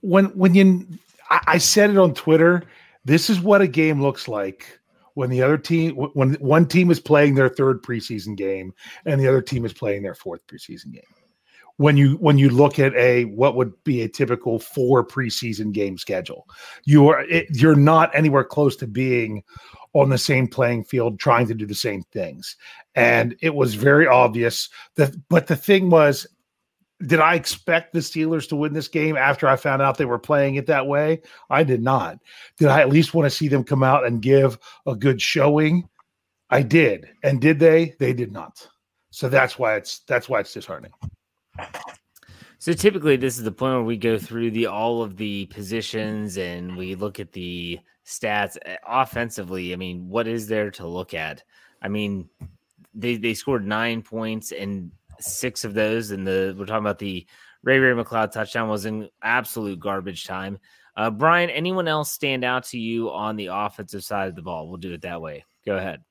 when 0.00 0.26
when 0.36 0.54
you, 0.54 0.86
I, 1.30 1.40
I 1.46 1.58
said 1.58 1.90
it 1.90 1.96
on 1.96 2.12
Twitter. 2.12 2.64
This 3.04 3.28
is 3.28 3.40
what 3.40 3.60
a 3.60 3.68
game 3.68 4.00
looks 4.00 4.28
like 4.28 4.80
when 5.14 5.30
the 5.30 5.42
other 5.42 5.58
team 5.58 5.94
when 5.94 6.34
one 6.34 6.66
team 6.66 6.90
is 6.90 7.00
playing 7.00 7.34
their 7.34 7.48
third 7.48 7.82
preseason 7.82 8.36
game 8.36 8.72
and 9.06 9.20
the 9.20 9.28
other 9.28 9.42
team 9.42 9.64
is 9.64 9.72
playing 9.72 10.02
their 10.02 10.14
fourth 10.14 10.46
preseason 10.46 10.92
game. 10.92 11.02
When 11.76 11.96
you 11.96 12.16
when 12.16 12.38
you 12.38 12.50
look 12.50 12.78
at 12.78 12.94
a 12.94 13.24
what 13.24 13.56
would 13.56 13.72
be 13.84 14.02
a 14.02 14.08
typical 14.08 14.58
four 14.58 15.04
preseason 15.04 15.72
game 15.72 15.98
schedule 15.98 16.46
you 16.84 17.08
are 17.08 17.22
it, 17.22 17.46
you're 17.50 17.74
not 17.74 18.14
anywhere 18.14 18.44
close 18.44 18.76
to 18.76 18.86
being 18.86 19.42
on 19.92 20.08
the 20.08 20.18
same 20.18 20.46
playing 20.46 20.84
field 20.84 21.18
trying 21.18 21.46
to 21.48 21.54
do 21.54 21.66
the 21.66 21.74
same 21.74 22.02
things. 22.12 22.56
And 22.94 23.36
it 23.40 23.54
was 23.54 23.74
very 23.74 24.06
obvious 24.06 24.68
that 24.96 25.14
but 25.28 25.48
the 25.48 25.56
thing 25.56 25.90
was 25.90 26.26
did 27.06 27.20
i 27.20 27.34
expect 27.34 27.92
the 27.92 27.98
steelers 27.98 28.48
to 28.48 28.56
win 28.56 28.72
this 28.72 28.88
game 28.88 29.16
after 29.16 29.48
i 29.48 29.56
found 29.56 29.82
out 29.82 29.98
they 29.98 30.04
were 30.04 30.18
playing 30.18 30.54
it 30.54 30.66
that 30.66 30.86
way? 30.86 31.20
I 31.50 31.64
did 31.64 31.82
not. 31.82 32.18
Did 32.58 32.68
i 32.68 32.80
at 32.80 32.88
least 32.88 33.14
want 33.14 33.26
to 33.26 33.36
see 33.36 33.48
them 33.48 33.64
come 33.64 33.82
out 33.82 34.06
and 34.06 34.22
give 34.22 34.58
a 34.86 34.94
good 34.94 35.20
showing? 35.20 35.88
I 36.50 36.62
did. 36.62 37.08
And 37.22 37.40
did 37.40 37.58
they? 37.58 37.94
They 37.98 38.12
did 38.12 38.32
not. 38.32 38.68
So 39.10 39.28
that's 39.28 39.58
why 39.58 39.76
it's 39.76 40.00
that's 40.00 40.28
why 40.28 40.40
it's 40.40 40.52
disheartening. 40.52 40.92
So 42.58 42.72
typically, 42.72 43.16
this 43.16 43.36
is 43.36 43.44
the 43.44 43.52
point 43.52 43.74
where 43.74 43.82
we 43.82 43.96
go 43.96 44.18
through 44.18 44.52
the 44.52 44.66
all 44.66 45.02
of 45.02 45.16
the 45.16 45.46
positions 45.46 46.38
and 46.38 46.76
we 46.76 46.94
look 46.94 47.20
at 47.20 47.32
the 47.32 47.78
stats 48.06 48.56
eh, 48.64 48.76
offensively. 48.86 49.72
I 49.72 49.76
mean, 49.76 50.08
what 50.08 50.26
is 50.26 50.46
there 50.46 50.70
to 50.72 50.86
look 50.86 51.12
at? 51.12 51.42
I 51.82 51.88
mean, 51.88 52.28
they 52.94 53.16
they 53.16 53.34
scored 53.34 53.66
nine 53.66 54.02
points 54.02 54.50
and 54.50 54.90
six 55.20 55.64
of 55.64 55.74
those, 55.74 56.10
and 56.10 56.26
the 56.26 56.54
we're 56.58 56.66
talking 56.66 56.84
about 56.84 56.98
the 56.98 57.26
Ray 57.62 57.78
Ray 57.78 57.92
McCloud 57.92 58.32
touchdown 58.32 58.68
was 58.68 58.84
in 58.84 59.08
absolute 59.22 59.80
garbage 59.80 60.24
time. 60.24 60.58
Uh, 60.96 61.10
Brian, 61.10 61.50
anyone 61.50 61.88
else 61.88 62.12
stand 62.12 62.44
out 62.44 62.64
to 62.64 62.78
you 62.78 63.10
on 63.10 63.36
the 63.36 63.46
offensive 63.46 64.04
side 64.04 64.28
of 64.28 64.36
the 64.36 64.42
ball? 64.42 64.68
We'll 64.68 64.76
do 64.76 64.92
it 64.92 65.02
that 65.02 65.20
way. 65.20 65.44
Go 65.66 65.76
ahead. 65.76 66.02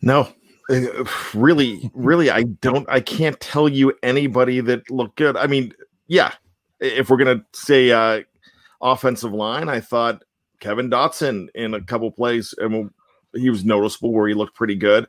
No, 0.00 0.28
uh, 0.68 1.04
really, 1.34 1.90
really, 1.94 2.30
I 2.30 2.44
don't, 2.44 2.88
I 2.88 3.00
can't 3.00 3.38
tell 3.40 3.68
you 3.68 3.92
anybody 4.02 4.60
that 4.60 4.90
looked 4.90 5.16
good. 5.16 5.36
I 5.36 5.46
mean, 5.46 5.72
yeah, 6.06 6.32
if 6.80 7.10
we're 7.10 7.16
gonna 7.16 7.44
say 7.52 7.90
uh, 7.90 8.22
offensive 8.80 9.32
line, 9.32 9.68
I 9.68 9.80
thought 9.80 10.22
Kevin 10.60 10.90
Dotson 10.90 11.48
in 11.54 11.74
a 11.74 11.80
couple 11.80 12.10
plays, 12.10 12.54
and 12.58 12.90
he 13.34 13.50
was 13.50 13.64
noticeable 13.64 14.12
where 14.12 14.28
he 14.28 14.34
looked 14.34 14.54
pretty 14.54 14.76
good. 14.76 15.08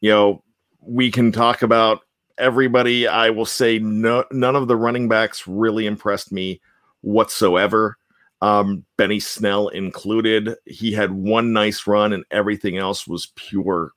You 0.00 0.10
know, 0.10 0.42
we 0.86 1.10
can 1.10 1.32
talk 1.32 1.62
about 1.62 2.00
everybody. 2.38 3.06
I 3.06 3.30
will 3.30 3.46
say 3.46 3.78
no, 3.78 4.24
none 4.30 4.56
of 4.56 4.68
the 4.68 4.76
running 4.76 5.08
backs 5.08 5.46
really 5.46 5.86
impressed 5.86 6.32
me 6.32 6.60
whatsoever. 7.00 7.96
Um, 8.42 8.84
Benny 8.96 9.20
Snell 9.20 9.68
included. 9.68 10.56
He 10.66 10.92
had 10.92 11.10
one 11.10 11.52
nice 11.52 11.86
run, 11.86 12.12
and 12.12 12.24
everything 12.30 12.76
else 12.76 13.06
was 13.06 13.32
pure 13.34 13.92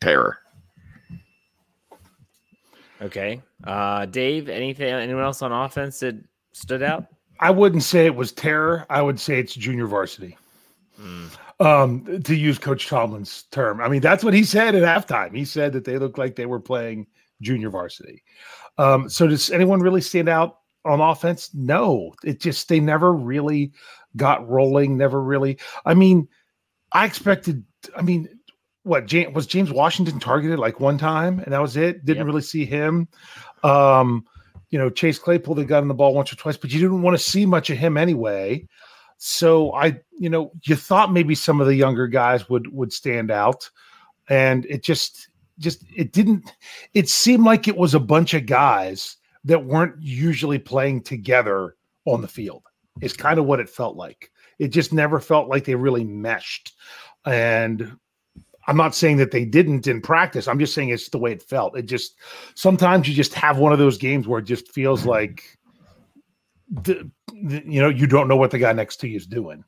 terror. 0.00 0.38
Okay. 3.02 3.42
Uh, 3.64 4.06
Dave, 4.06 4.48
anything, 4.48 4.88
anyone 4.88 5.22
else 5.22 5.42
on 5.42 5.52
offense 5.52 6.00
that 6.00 6.16
stood 6.52 6.82
out? 6.82 7.06
I 7.40 7.50
wouldn't 7.50 7.82
say 7.82 8.06
it 8.06 8.14
was 8.14 8.32
terror. 8.32 8.86
I 8.88 9.02
would 9.02 9.20
say 9.20 9.38
it's 9.38 9.54
junior 9.54 9.86
varsity. 9.86 10.38
Mm. 10.98 11.28
Um, 11.58 12.22
to 12.24 12.34
use 12.34 12.58
Coach 12.58 12.86
Tomlin's 12.86 13.44
term. 13.44 13.80
I 13.80 13.88
mean, 13.88 14.02
that's 14.02 14.22
what 14.22 14.34
he 14.34 14.44
said 14.44 14.74
at 14.74 14.82
halftime. 14.82 15.34
He 15.34 15.46
said 15.46 15.72
that 15.72 15.86
they 15.86 15.96
looked 15.96 16.18
like 16.18 16.36
they 16.36 16.44
were 16.44 16.60
playing 16.60 17.06
junior 17.40 17.70
varsity. 17.70 18.22
Um, 18.78 19.08
so 19.08 19.26
does 19.26 19.50
anyone 19.50 19.80
really 19.80 20.02
stand 20.02 20.28
out 20.28 20.58
on 20.84 21.00
offense? 21.00 21.50
No. 21.54 22.14
It 22.24 22.40
just 22.40 22.68
they 22.68 22.78
never 22.78 23.12
really 23.12 23.72
got 24.16 24.46
rolling, 24.48 24.96
never 24.96 25.22
really. 25.22 25.58
I 25.84 25.94
mean, 25.94 26.28
I 26.92 27.06
expected, 27.06 27.64
I 27.96 28.02
mean, 28.02 28.28
what 28.82 29.06
James, 29.06 29.34
was 29.34 29.46
James 29.46 29.72
Washington 29.72 30.20
targeted 30.20 30.58
like 30.58 30.78
one 30.78 30.98
time 30.98 31.40
and 31.40 31.52
that 31.52 31.60
was 31.60 31.76
it. 31.76 32.04
Didn't 32.04 32.18
yep. 32.18 32.26
really 32.26 32.42
see 32.42 32.64
him. 32.64 33.08
Um, 33.64 34.24
you 34.70 34.78
know, 34.78 34.90
Chase 34.90 35.18
Claypool 35.18 35.54
they 35.54 35.64
got 35.64 35.82
in 35.82 35.88
the 35.88 35.94
ball 35.94 36.14
once 36.14 36.32
or 36.32 36.36
twice, 36.36 36.56
but 36.56 36.70
you 36.72 36.80
didn't 36.80 37.02
want 37.02 37.16
to 37.16 37.22
see 37.22 37.46
much 37.46 37.70
of 37.70 37.78
him 37.78 37.96
anyway. 37.96 38.66
So 39.18 39.72
I, 39.72 40.00
you 40.18 40.28
know, 40.28 40.52
you 40.64 40.76
thought 40.76 41.12
maybe 41.12 41.34
some 41.34 41.60
of 41.60 41.66
the 41.66 41.74
younger 41.74 42.06
guys 42.06 42.48
would 42.48 42.72
would 42.72 42.92
stand 42.92 43.30
out, 43.30 43.68
and 44.28 44.66
it 44.66 44.82
just 44.82 45.28
just 45.58 45.84
it 45.94 46.12
didn't. 46.12 46.52
It 46.94 47.08
seemed 47.08 47.44
like 47.44 47.68
it 47.68 47.76
was 47.76 47.94
a 47.94 48.00
bunch 48.00 48.34
of 48.34 48.46
guys 48.46 49.16
that 49.44 49.64
weren't 49.64 50.00
usually 50.00 50.58
playing 50.58 51.02
together 51.02 51.76
on 52.04 52.20
the 52.20 52.28
field. 52.28 52.62
Is 53.00 53.12
kind 53.12 53.38
of 53.38 53.46
what 53.46 53.60
it 53.60 53.68
felt 53.68 53.96
like. 53.96 54.30
It 54.58 54.68
just 54.68 54.92
never 54.92 55.20
felt 55.20 55.48
like 55.48 55.64
they 55.64 55.74
really 55.74 56.04
meshed. 56.04 56.74
And 57.26 57.96
I'm 58.66 58.76
not 58.76 58.94
saying 58.94 59.18
that 59.18 59.30
they 59.30 59.44
didn't 59.44 59.86
in 59.86 60.00
practice. 60.00 60.48
I'm 60.48 60.58
just 60.58 60.74
saying 60.74 60.88
it's 60.88 61.08
the 61.08 61.18
way 61.18 61.32
it 61.32 61.42
felt. 61.42 61.76
It 61.76 61.86
just 61.86 62.16
sometimes 62.54 63.08
you 63.08 63.14
just 63.14 63.34
have 63.34 63.58
one 63.58 63.72
of 63.72 63.78
those 63.78 63.98
games 63.98 64.26
where 64.26 64.40
it 64.40 64.46
just 64.46 64.72
feels 64.72 65.04
like 65.04 65.58
the, 66.70 67.10
the, 67.42 67.62
you 67.66 67.80
know 67.80 67.88
you 67.88 68.06
don't 68.06 68.28
know 68.28 68.36
what 68.36 68.50
the 68.50 68.58
guy 68.58 68.72
next 68.72 68.96
to 68.98 69.08
you 69.08 69.16
is 69.16 69.26
doing. 69.26 69.64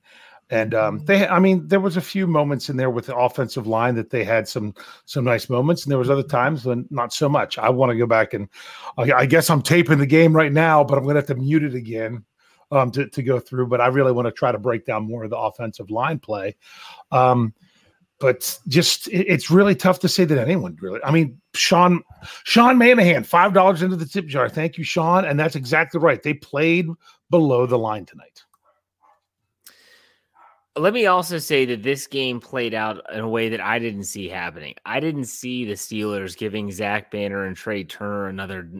And 0.51 0.75
um, 0.75 1.05
they, 1.05 1.29
I 1.29 1.39
mean, 1.41 1.69
there 1.69 1.81
was 1.81 1.99
a 1.99 2.01
few 2.01 2.27
moments 2.27 2.71
in 2.71 2.79
there 2.79 2.89
with 2.89 3.07
the 3.07 3.17
offensive 3.17 3.67
line 3.67 3.95
that 3.97 4.09
they 4.09 4.25
had 4.25 4.49
some 4.49 4.75
some 5.05 5.25
nice 5.25 5.51
moments, 5.51 5.85
and 5.85 5.91
there 5.91 5.99
was 5.99 6.09
other 6.09 6.23
times 6.23 6.65
when 6.65 6.87
not 6.91 7.13
so 7.13 7.29
much. 7.29 7.59
I 7.59 7.69
want 7.69 7.91
to 7.91 7.99
go 7.99 8.07
back 8.07 8.33
and 8.33 8.49
I, 8.97 9.13
I 9.13 9.27
guess 9.27 9.51
I'm 9.51 9.61
taping 9.61 9.99
the 9.99 10.07
game 10.07 10.35
right 10.35 10.53
now, 10.53 10.83
but 10.83 10.97
I'm 10.97 11.05
going 11.05 11.17
to 11.17 11.21
have 11.21 11.27
to 11.29 11.35
mute 11.35 11.65
it 11.65 11.75
again 11.75 12.25
um, 12.71 12.91
to 12.93 13.09
to 13.09 13.23
go 13.23 13.39
through. 13.39 13.67
But 13.67 13.83
I 13.83 13.89
really 13.89 14.13
want 14.13 14.27
to 14.27 14.33
try 14.33 14.51
to 14.51 14.59
break 14.59 14.87
down 14.87 15.07
more 15.07 15.25
of 15.25 15.31
the 15.31 15.39
offensive 15.39 15.91
line 15.91 16.19
play. 16.19 16.57
Um, 17.13 17.53
but 18.21 18.59
just 18.67 19.09
it's 19.09 19.51
really 19.51 19.75
tough 19.75 20.01
to 20.01 20.09
say 20.09 20.25
that 20.25 20.39
anyone 20.39 20.77
really. 20.81 21.01
I 21.05 21.11
mean, 21.11 21.41
Sean 21.55 22.03
Sean 22.45 22.77
Manahan, 22.77 23.25
five 23.25 23.53
dollars 23.55 23.83
into 23.83 23.97
the 23.97 24.07
tip 24.07 24.27
jar. 24.27 24.49
Thank 24.49 24.77
you, 24.79 24.85
Sean, 24.85 25.25
and 25.25 25.39
that's 25.39 25.57
exactly 25.57 26.01
right. 26.01 26.23
They 26.23 26.35
played 26.35 26.89
below 27.31 27.67
the 27.67 27.79
line 27.79 28.07
tonight. 28.07 28.45
Let 30.77 30.95
me 30.95 31.07
also 31.07 31.39
say 31.39 31.65
that 31.67 31.83
this 31.83 32.07
game 32.07 32.39
played 32.39 32.73
out 32.73 33.03
in 33.13 33.21
a 33.21 33.29
way 33.29 33.49
that 33.49 33.61
I 33.61 33.81
didn't 33.81 34.05
see 34.05 34.29
happening. 34.29 34.75
I 34.85 35.01
didn't 35.01 35.25
see 35.25 35.65
the 35.65 35.73
Steelers 35.73 36.37
giving 36.37 36.71
Zach 36.71 37.11
Banner 37.11 37.47
and 37.47 37.57
Trai 37.57 37.89
Turner 37.89 38.29
another 38.29 38.71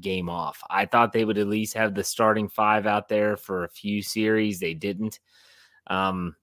game 0.00 0.28
off. 0.28 0.60
I 0.68 0.84
thought 0.84 1.12
they 1.12 1.24
would 1.24 1.38
at 1.38 1.46
least 1.46 1.74
have 1.74 1.94
the 1.94 2.04
starting 2.04 2.48
five 2.48 2.86
out 2.86 3.08
there 3.08 3.36
for 3.38 3.64
a 3.64 3.70
few 3.70 4.02
series. 4.02 4.58
They 4.58 4.74
didn't. 4.74 5.18
Um, 5.86 6.36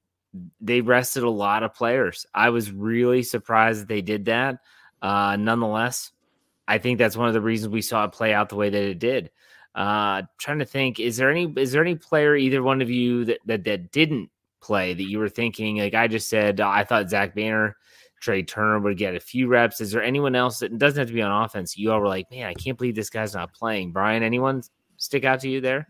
they 0.62 0.82
rested 0.82 1.24
a 1.24 1.30
lot 1.30 1.63
of 1.63 1.74
players. 1.74 2.26
I 2.34 2.50
was 2.50 2.72
really 2.72 3.24
surprised 3.24 3.82
that 3.82 3.88
they 3.88 4.02
did 4.02 4.26
that. 4.26 4.60
Uh, 5.02 5.36
nonetheless, 5.36 6.12
I 6.67 6.78
think 6.78 6.98
that's 6.98 7.17
one 7.17 7.28
of 7.28 7.34
the 7.34 7.41
reasons 7.41 7.72
we 7.72 7.82
saw 7.82 8.06
it 8.06 8.13
play 8.13 8.34
out 8.34 8.50
the 8.50 8.56
way 8.56 8.69
that 8.69 8.84
it 8.84 9.00
did. 9.00 9.32
Uh, 9.76 10.24
trying 10.38 10.60
to 10.60 10.65
think, 10.65 11.00
is 11.00 11.17
there 11.17 11.30
any 11.30 11.52
is 11.58 11.72
there 11.72 11.82
any 11.82 11.96
player 11.96 12.36
either 12.36 12.62
one 12.62 12.82
of 12.82 12.89
you 12.89 13.26
that 13.26 13.39
that, 13.46 13.63
that 13.63 13.91
didn't 13.91 14.30
play 14.62 14.93
that 14.93 15.04
you 15.04 15.19
were 15.19 15.30
thinking 15.30 15.80
like 15.80 15.93
I 15.93 16.08
just 16.08 16.30
said 16.30 16.62
I 16.62 16.86
thought 16.86 17.10
Zach 17.10 17.36
Banner 17.36 17.76
Trai 18.24 18.48
Turner 18.48 18.80
would 18.80 18.98
get 18.98 19.15
a 19.15 19.19
few 19.19 19.48
reps. 19.48 19.82
Is 19.82 19.91
there 19.91 20.04
anyone 20.04 20.36
else 20.36 20.60
that 20.60 20.78
doesn't 20.78 21.00
have 21.00 21.08
to 21.08 21.13
be 21.13 21.22
on 21.22 21.43
offense? 21.43 21.78
You 21.78 21.91
all 21.91 22.00
were 22.00 22.08
like, 22.08 22.32
man, 22.32 22.48
I 22.48 22.54
can't 22.54 22.78
believe 22.78 22.96
this 22.96 23.10
guy's 23.10 23.34
not 23.34 23.54
playing. 23.54 23.91
Brian, 23.91 24.24
anyone 24.24 24.63
stick 24.98 25.26
out 25.26 25.41
to 25.41 25.50
you 25.50 25.60
there? 25.60 25.88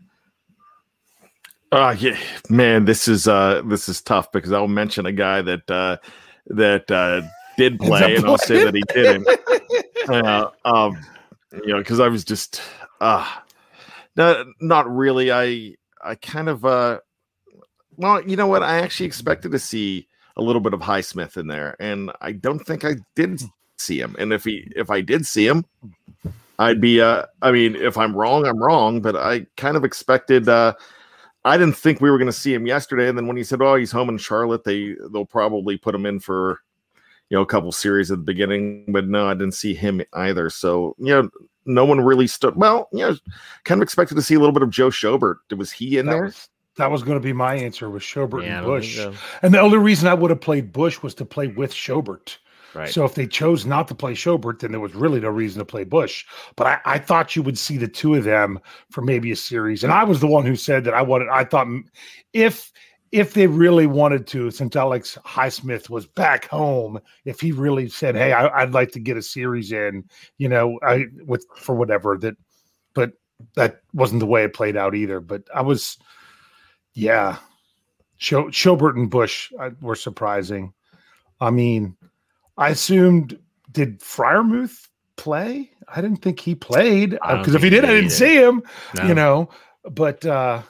Uh 1.74 1.96
yeah, 1.98 2.16
man, 2.48 2.84
this 2.84 3.08
is 3.08 3.26
uh 3.26 3.60
this 3.66 3.88
is 3.88 4.00
tough 4.00 4.30
because 4.30 4.52
I'll 4.52 4.68
mention 4.68 5.06
a 5.06 5.12
guy 5.12 5.42
that 5.42 5.68
uh 5.68 5.96
that 6.46 6.88
uh 6.88 7.22
did 7.58 7.80
play 7.80 8.14
and 8.14 8.24
I'll 8.24 8.38
say 8.38 8.62
that 8.62 8.76
he 8.76 8.82
didn't. 8.94 9.26
uh, 10.08 10.50
um 10.64 10.96
you 11.52 11.72
know, 11.72 11.78
because 11.78 11.98
I 11.98 12.06
was 12.06 12.22
just 12.22 12.62
uh 13.00 13.28
no, 14.16 14.44
not 14.60 14.88
really. 14.88 15.32
I 15.32 15.74
I 16.00 16.14
kind 16.14 16.48
of 16.48 16.64
uh 16.64 17.00
well, 17.96 18.22
you 18.22 18.36
know 18.36 18.46
what? 18.46 18.62
I 18.62 18.78
actually 18.78 19.06
expected 19.06 19.50
to 19.50 19.58
see 19.58 20.06
a 20.36 20.42
little 20.42 20.60
bit 20.60 20.74
of 20.74 20.80
Highsmith 20.80 21.36
in 21.36 21.48
there, 21.48 21.74
and 21.80 22.12
I 22.20 22.30
don't 22.30 22.64
think 22.64 22.84
I 22.84 22.98
did 23.16 23.42
see 23.78 23.98
him. 23.98 24.14
And 24.16 24.32
if 24.32 24.44
he 24.44 24.70
if 24.76 24.90
I 24.92 25.00
did 25.00 25.26
see 25.26 25.48
him, 25.48 25.64
I'd 26.56 26.80
be 26.80 27.00
uh 27.00 27.24
I 27.42 27.50
mean, 27.50 27.74
if 27.74 27.98
I'm 27.98 28.14
wrong, 28.14 28.46
I'm 28.46 28.62
wrong, 28.62 29.00
but 29.00 29.16
I 29.16 29.46
kind 29.56 29.76
of 29.76 29.84
expected 29.84 30.48
uh 30.48 30.74
I 31.44 31.56
didn't 31.58 31.76
think 31.76 32.00
we 32.00 32.10
were 32.10 32.18
going 32.18 32.26
to 32.26 32.32
see 32.32 32.54
him 32.54 32.66
yesterday. 32.66 33.08
And 33.08 33.18
then 33.18 33.26
when 33.26 33.36
he 33.36 33.44
said, 33.44 33.60
"Oh, 33.60 33.74
he's 33.74 33.92
home 33.92 34.08
in 34.08 34.18
Charlotte," 34.18 34.64
they 34.64 34.96
they'll 35.12 35.26
probably 35.26 35.76
put 35.76 35.94
him 35.94 36.06
in 36.06 36.20
for 36.20 36.60
you 37.28 37.36
know 37.36 37.42
a 37.42 37.46
couple 37.46 37.70
series 37.72 38.10
at 38.10 38.18
the 38.18 38.24
beginning. 38.24 38.86
But 38.88 39.06
no, 39.08 39.26
I 39.28 39.34
didn't 39.34 39.52
see 39.54 39.74
him 39.74 40.02
either. 40.14 40.48
So 40.50 40.94
you 40.98 41.14
know, 41.14 41.30
no 41.66 41.84
one 41.84 42.00
really 42.00 42.26
stood. 42.26 42.56
Well, 42.56 42.88
you 42.92 43.00
know, 43.00 43.16
kind 43.64 43.80
of 43.80 43.82
expected 43.82 44.14
to 44.14 44.22
see 44.22 44.34
a 44.34 44.38
little 44.38 44.52
bit 44.52 44.62
of 44.62 44.70
Joe 44.70 44.88
Schobert. 44.88 45.36
Was 45.56 45.70
he 45.70 45.98
in 45.98 46.06
that 46.06 46.12
there? 46.12 46.24
Was, 46.24 46.48
that 46.76 46.90
was 46.90 47.02
going 47.02 47.18
to 47.18 47.22
be 47.24 47.32
my 47.32 47.54
answer 47.54 47.88
with 47.90 48.02
Schobert 48.02 48.42
Yeah, 48.42 48.58
and 48.58 48.66
Bush. 48.66 48.96
so. 48.96 49.14
And 49.42 49.54
the 49.54 49.60
only 49.60 49.78
reason 49.78 50.08
I 50.08 50.14
would 50.14 50.30
have 50.30 50.40
played 50.40 50.72
Bush 50.72 51.02
was 51.02 51.14
to 51.16 51.24
play 51.24 51.46
with 51.48 51.72
Schobert. 51.72 52.38
Right. 52.74 52.88
So 52.88 53.04
if 53.04 53.14
they 53.14 53.26
chose 53.26 53.64
not 53.64 53.86
to 53.88 53.94
play 53.94 54.14
Schobert, 54.14 54.58
then 54.58 54.72
there 54.72 54.80
was 54.80 54.94
really 54.94 55.20
no 55.20 55.28
reason 55.28 55.60
to 55.60 55.64
play 55.64 55.84
Bush. 55.84 56.24
But 56.56 56.66
I, 56.66 56.80
I 56.84 56.98
thought 56.98 57.36
you 57.36 57.42
would 57.42 57.58
see 57.58 57.76
the 57.76 57.86
two 57.86 58.14
of 58.14 58.24
them 58.24 58.58
for 58.90 59.00
maybe 59.00 59.30
a 59.30 59.36
series. 59.36 59.84
And 59.84 59.92
I 59.92 60.02
was 60.04 60.20
the 60.20 60.26
one 60.26 60.44
who 60.44 60.56
said 60.56 60.84
that 60.84 60.94
I 60.94 61.02
wanted. 61.02 61.28
I 61.28 61.44
thought 61.44 61.68
if 62.32 62.72
if 63.12 63.34
they 63.34 63.46
really 63.46 63.86
wanted 63.86 64.26
to, 64.26 64.50
since 64.50 64.74
Alex 64.74 65.16
Highsmith 65.24 65.88
was 65.88 66.04
back 66.04 66.48
home, 66.48 66.98
if 67.24 67.40
he 67.40 67.52
really 67.52 67.88
said, 67.88 68.16
"Hey, 68.16 68.32
I, 68.32 68.62
I'd 68.62 68.72
like 68.72 68.90
to 68.92 69.00
get 69.00 69.16
a 69.16 69.22
series 69.22 69.70
in," 69.70 70.02
you 70.38 70.48
know, 70.48 70.80
I 70.82 71.04
with 71.24 71.46
for 71.56 71.76
whatever 71.76 72.18
that, 72.18 72.34
but 72.92 73.12
that 73.54 73.82
wasn't 73.92 74.18
the 74.18 74.26
way 74.26 74.42
it 74.42 74.52
played 74.52 74.76
out 74.76 74.96
either. 74.96 75.20
But 75.20 75.44
I 75.54 75.62
was, 75.62 75.96
yeah, 76.94 77.36
Scho- 78.16 78.48
Schobert 78.48 78.96
and 78.96 79.08
Bush 79.08 79.52
were 79.80 79.94
surprising. 79.94 80.72
I 81.40 81.50
mean, 81.50 81.96
I 82.56 82.70
assumed 82.70 83.38
did 83.70 84.00
Freiermuth 84.00 84.88
play? 85.16 85.70
I 85.88 86.00
didn't 86.00 86.22
think 86.22 86.40
he 86.40 86.54
played 86.54 87.10
because 87.10 87.54
if 87.54 87.62
he 87.62 87.70
did, 87.70 87.84
I 87.84 87.88
didn't 87.88 88.04
did 88.04 88.12
see 88.12 88.36
him. 88.36 88.62
No. 88.94 89.06
You 89.06 89.14
know, 89.14 89.50
but 89.90 90.24
uh, 90.24 90.62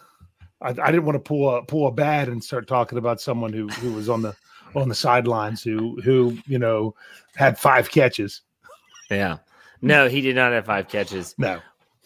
I, 0.60 0.68
I 0.68 0.90
didn't 0.90 1.04
want 1.04 1.16
to 1.16 1.20
pull 1.20 1.54
a 1.54 1.62
pull 1.62 1.86
a 1.86 1.92
bad 1.92 2.28
and 2.28 2.42
start 2.42 2.66
talking 2.66 2.98
about 2.98 3.20
someone 3.20 3.52
who 3.52 3.68
who 3.68 3.92
was 3.92 4.08
on 4.08 4.22
the 4.22 4.34
on 4.74 4.88
the 4.88 4.94
sidelines 4.94 5.62
who 5.62 6.00
who 6.02 6.36
you 6.46 6.58
know 6.58 6.94
had 7.36 7.58
five 7.58 7.90
catches. 7.90 8.40
yeah. 9.10 9.38
No, 9.82 10.08
he 10.08 10.22
did 10.22 10.34
not 10.34 10.52
have 10.52 10.64
five 10.64 10.88
catches. 10.88 11.34
No, 11.36 11.60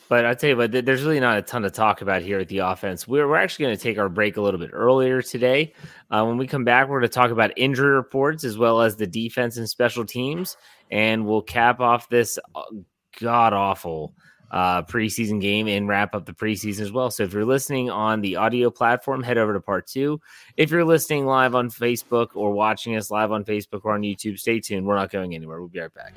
But 0.08 0.24
I 0.24 0.34
tell 0.34 0.50
you 0.50 0.68
th- 0.68 0.84
there's 0.84 1.02
really 1.02 1.20
not 1.20 1.38
a 1.38 1.42
ton 1.42 1.62
to 1.62 1.70
talk 1.70 2.00
about 2.00 2.22
here 2.22 2.38
at 2.38 2.48
the 2.48 2.58
offense. 2.58 3.06
We're, 3.06 3.28
we're 3.28 3.36
actually 3.36 3.66
going 3.66 3.76
to 3.76 3.82
take 3.82 3.98
our 3.98 4.08
break 4.08 4.36
a 4.36 4.40
little 4.40 4.60
bit 4.60 4.70
earlier 4.72 5.22
today. 5.22 5.74
Uh, 6.10 6.24
when 6.24 6.38
we 6.38 6.46
come 6.46 6.64
back, 6.64 6.88
we're 6.88 7.00
going 7.00 7.10
to 7.10 7.14
talk 7.14 7.30
about 7.30 7.52
injury 7.56 7.90
reports 7.90 8.44
as 8.44 8.56
well 8.56 8.80
as 8.80 8.96
the 8.96 9.06
defense 9.06 9.56
and 9.56 9.68
special 9.68 10.04
teams, 10.04 10.56
and 10.90 11.26
we'll 11.26 11.42
cap 11.42 11.80
off 11.80 12.08
this 12.08 12.38
god 13.20 13.52
awful 13.52 14.14
uh, 14.50 14.82
preseason 14.82 15.40
game 15.40 15.68
and 15.68 15.88
wrap 15.88 16.14
up 16.14 16.24
the 16.24 16.32
preseason 16.32 16.80
as 16.80 16.92
well. 16.92 17.10
So 17.10 17.24
if 17.24 17.32
you're 17.32 17.44
listening 17.44 17.90
on 17.90 18.20
the 18.20 18.36
audio 18.36 18.70
platform, 18.70 19.22
head 19.22 19.38
over 19.38 19.52
to 19.52 19.60
part 19.60 19.86
two. 19.86 20.20
If 20.56 20.70
you're 20.70 20.84
listening 20.84 21.26
live 21.26 21.54
on 21.54 21.70
Facebook 21.70 22.28
or 22.34 22.52
watching 22.52 22.96
us 22.96 23.10
live 23.10 23.30
on 23.30 23.44
Facebook 23.44 23.80
or 23.84 23.92
on 23.92 24.02
YouTube, 24.02 24.38
stay 24.38 24.60
tuned. 24.60 24.86
We're 24.86 24.96
not 24.96 25.10
going 25.10 25.34
anywhere. 25.34 25.60
We'll 25.60 25.68
be 25.68 25.80
right 25.80 25.92
back. 25.92 26.14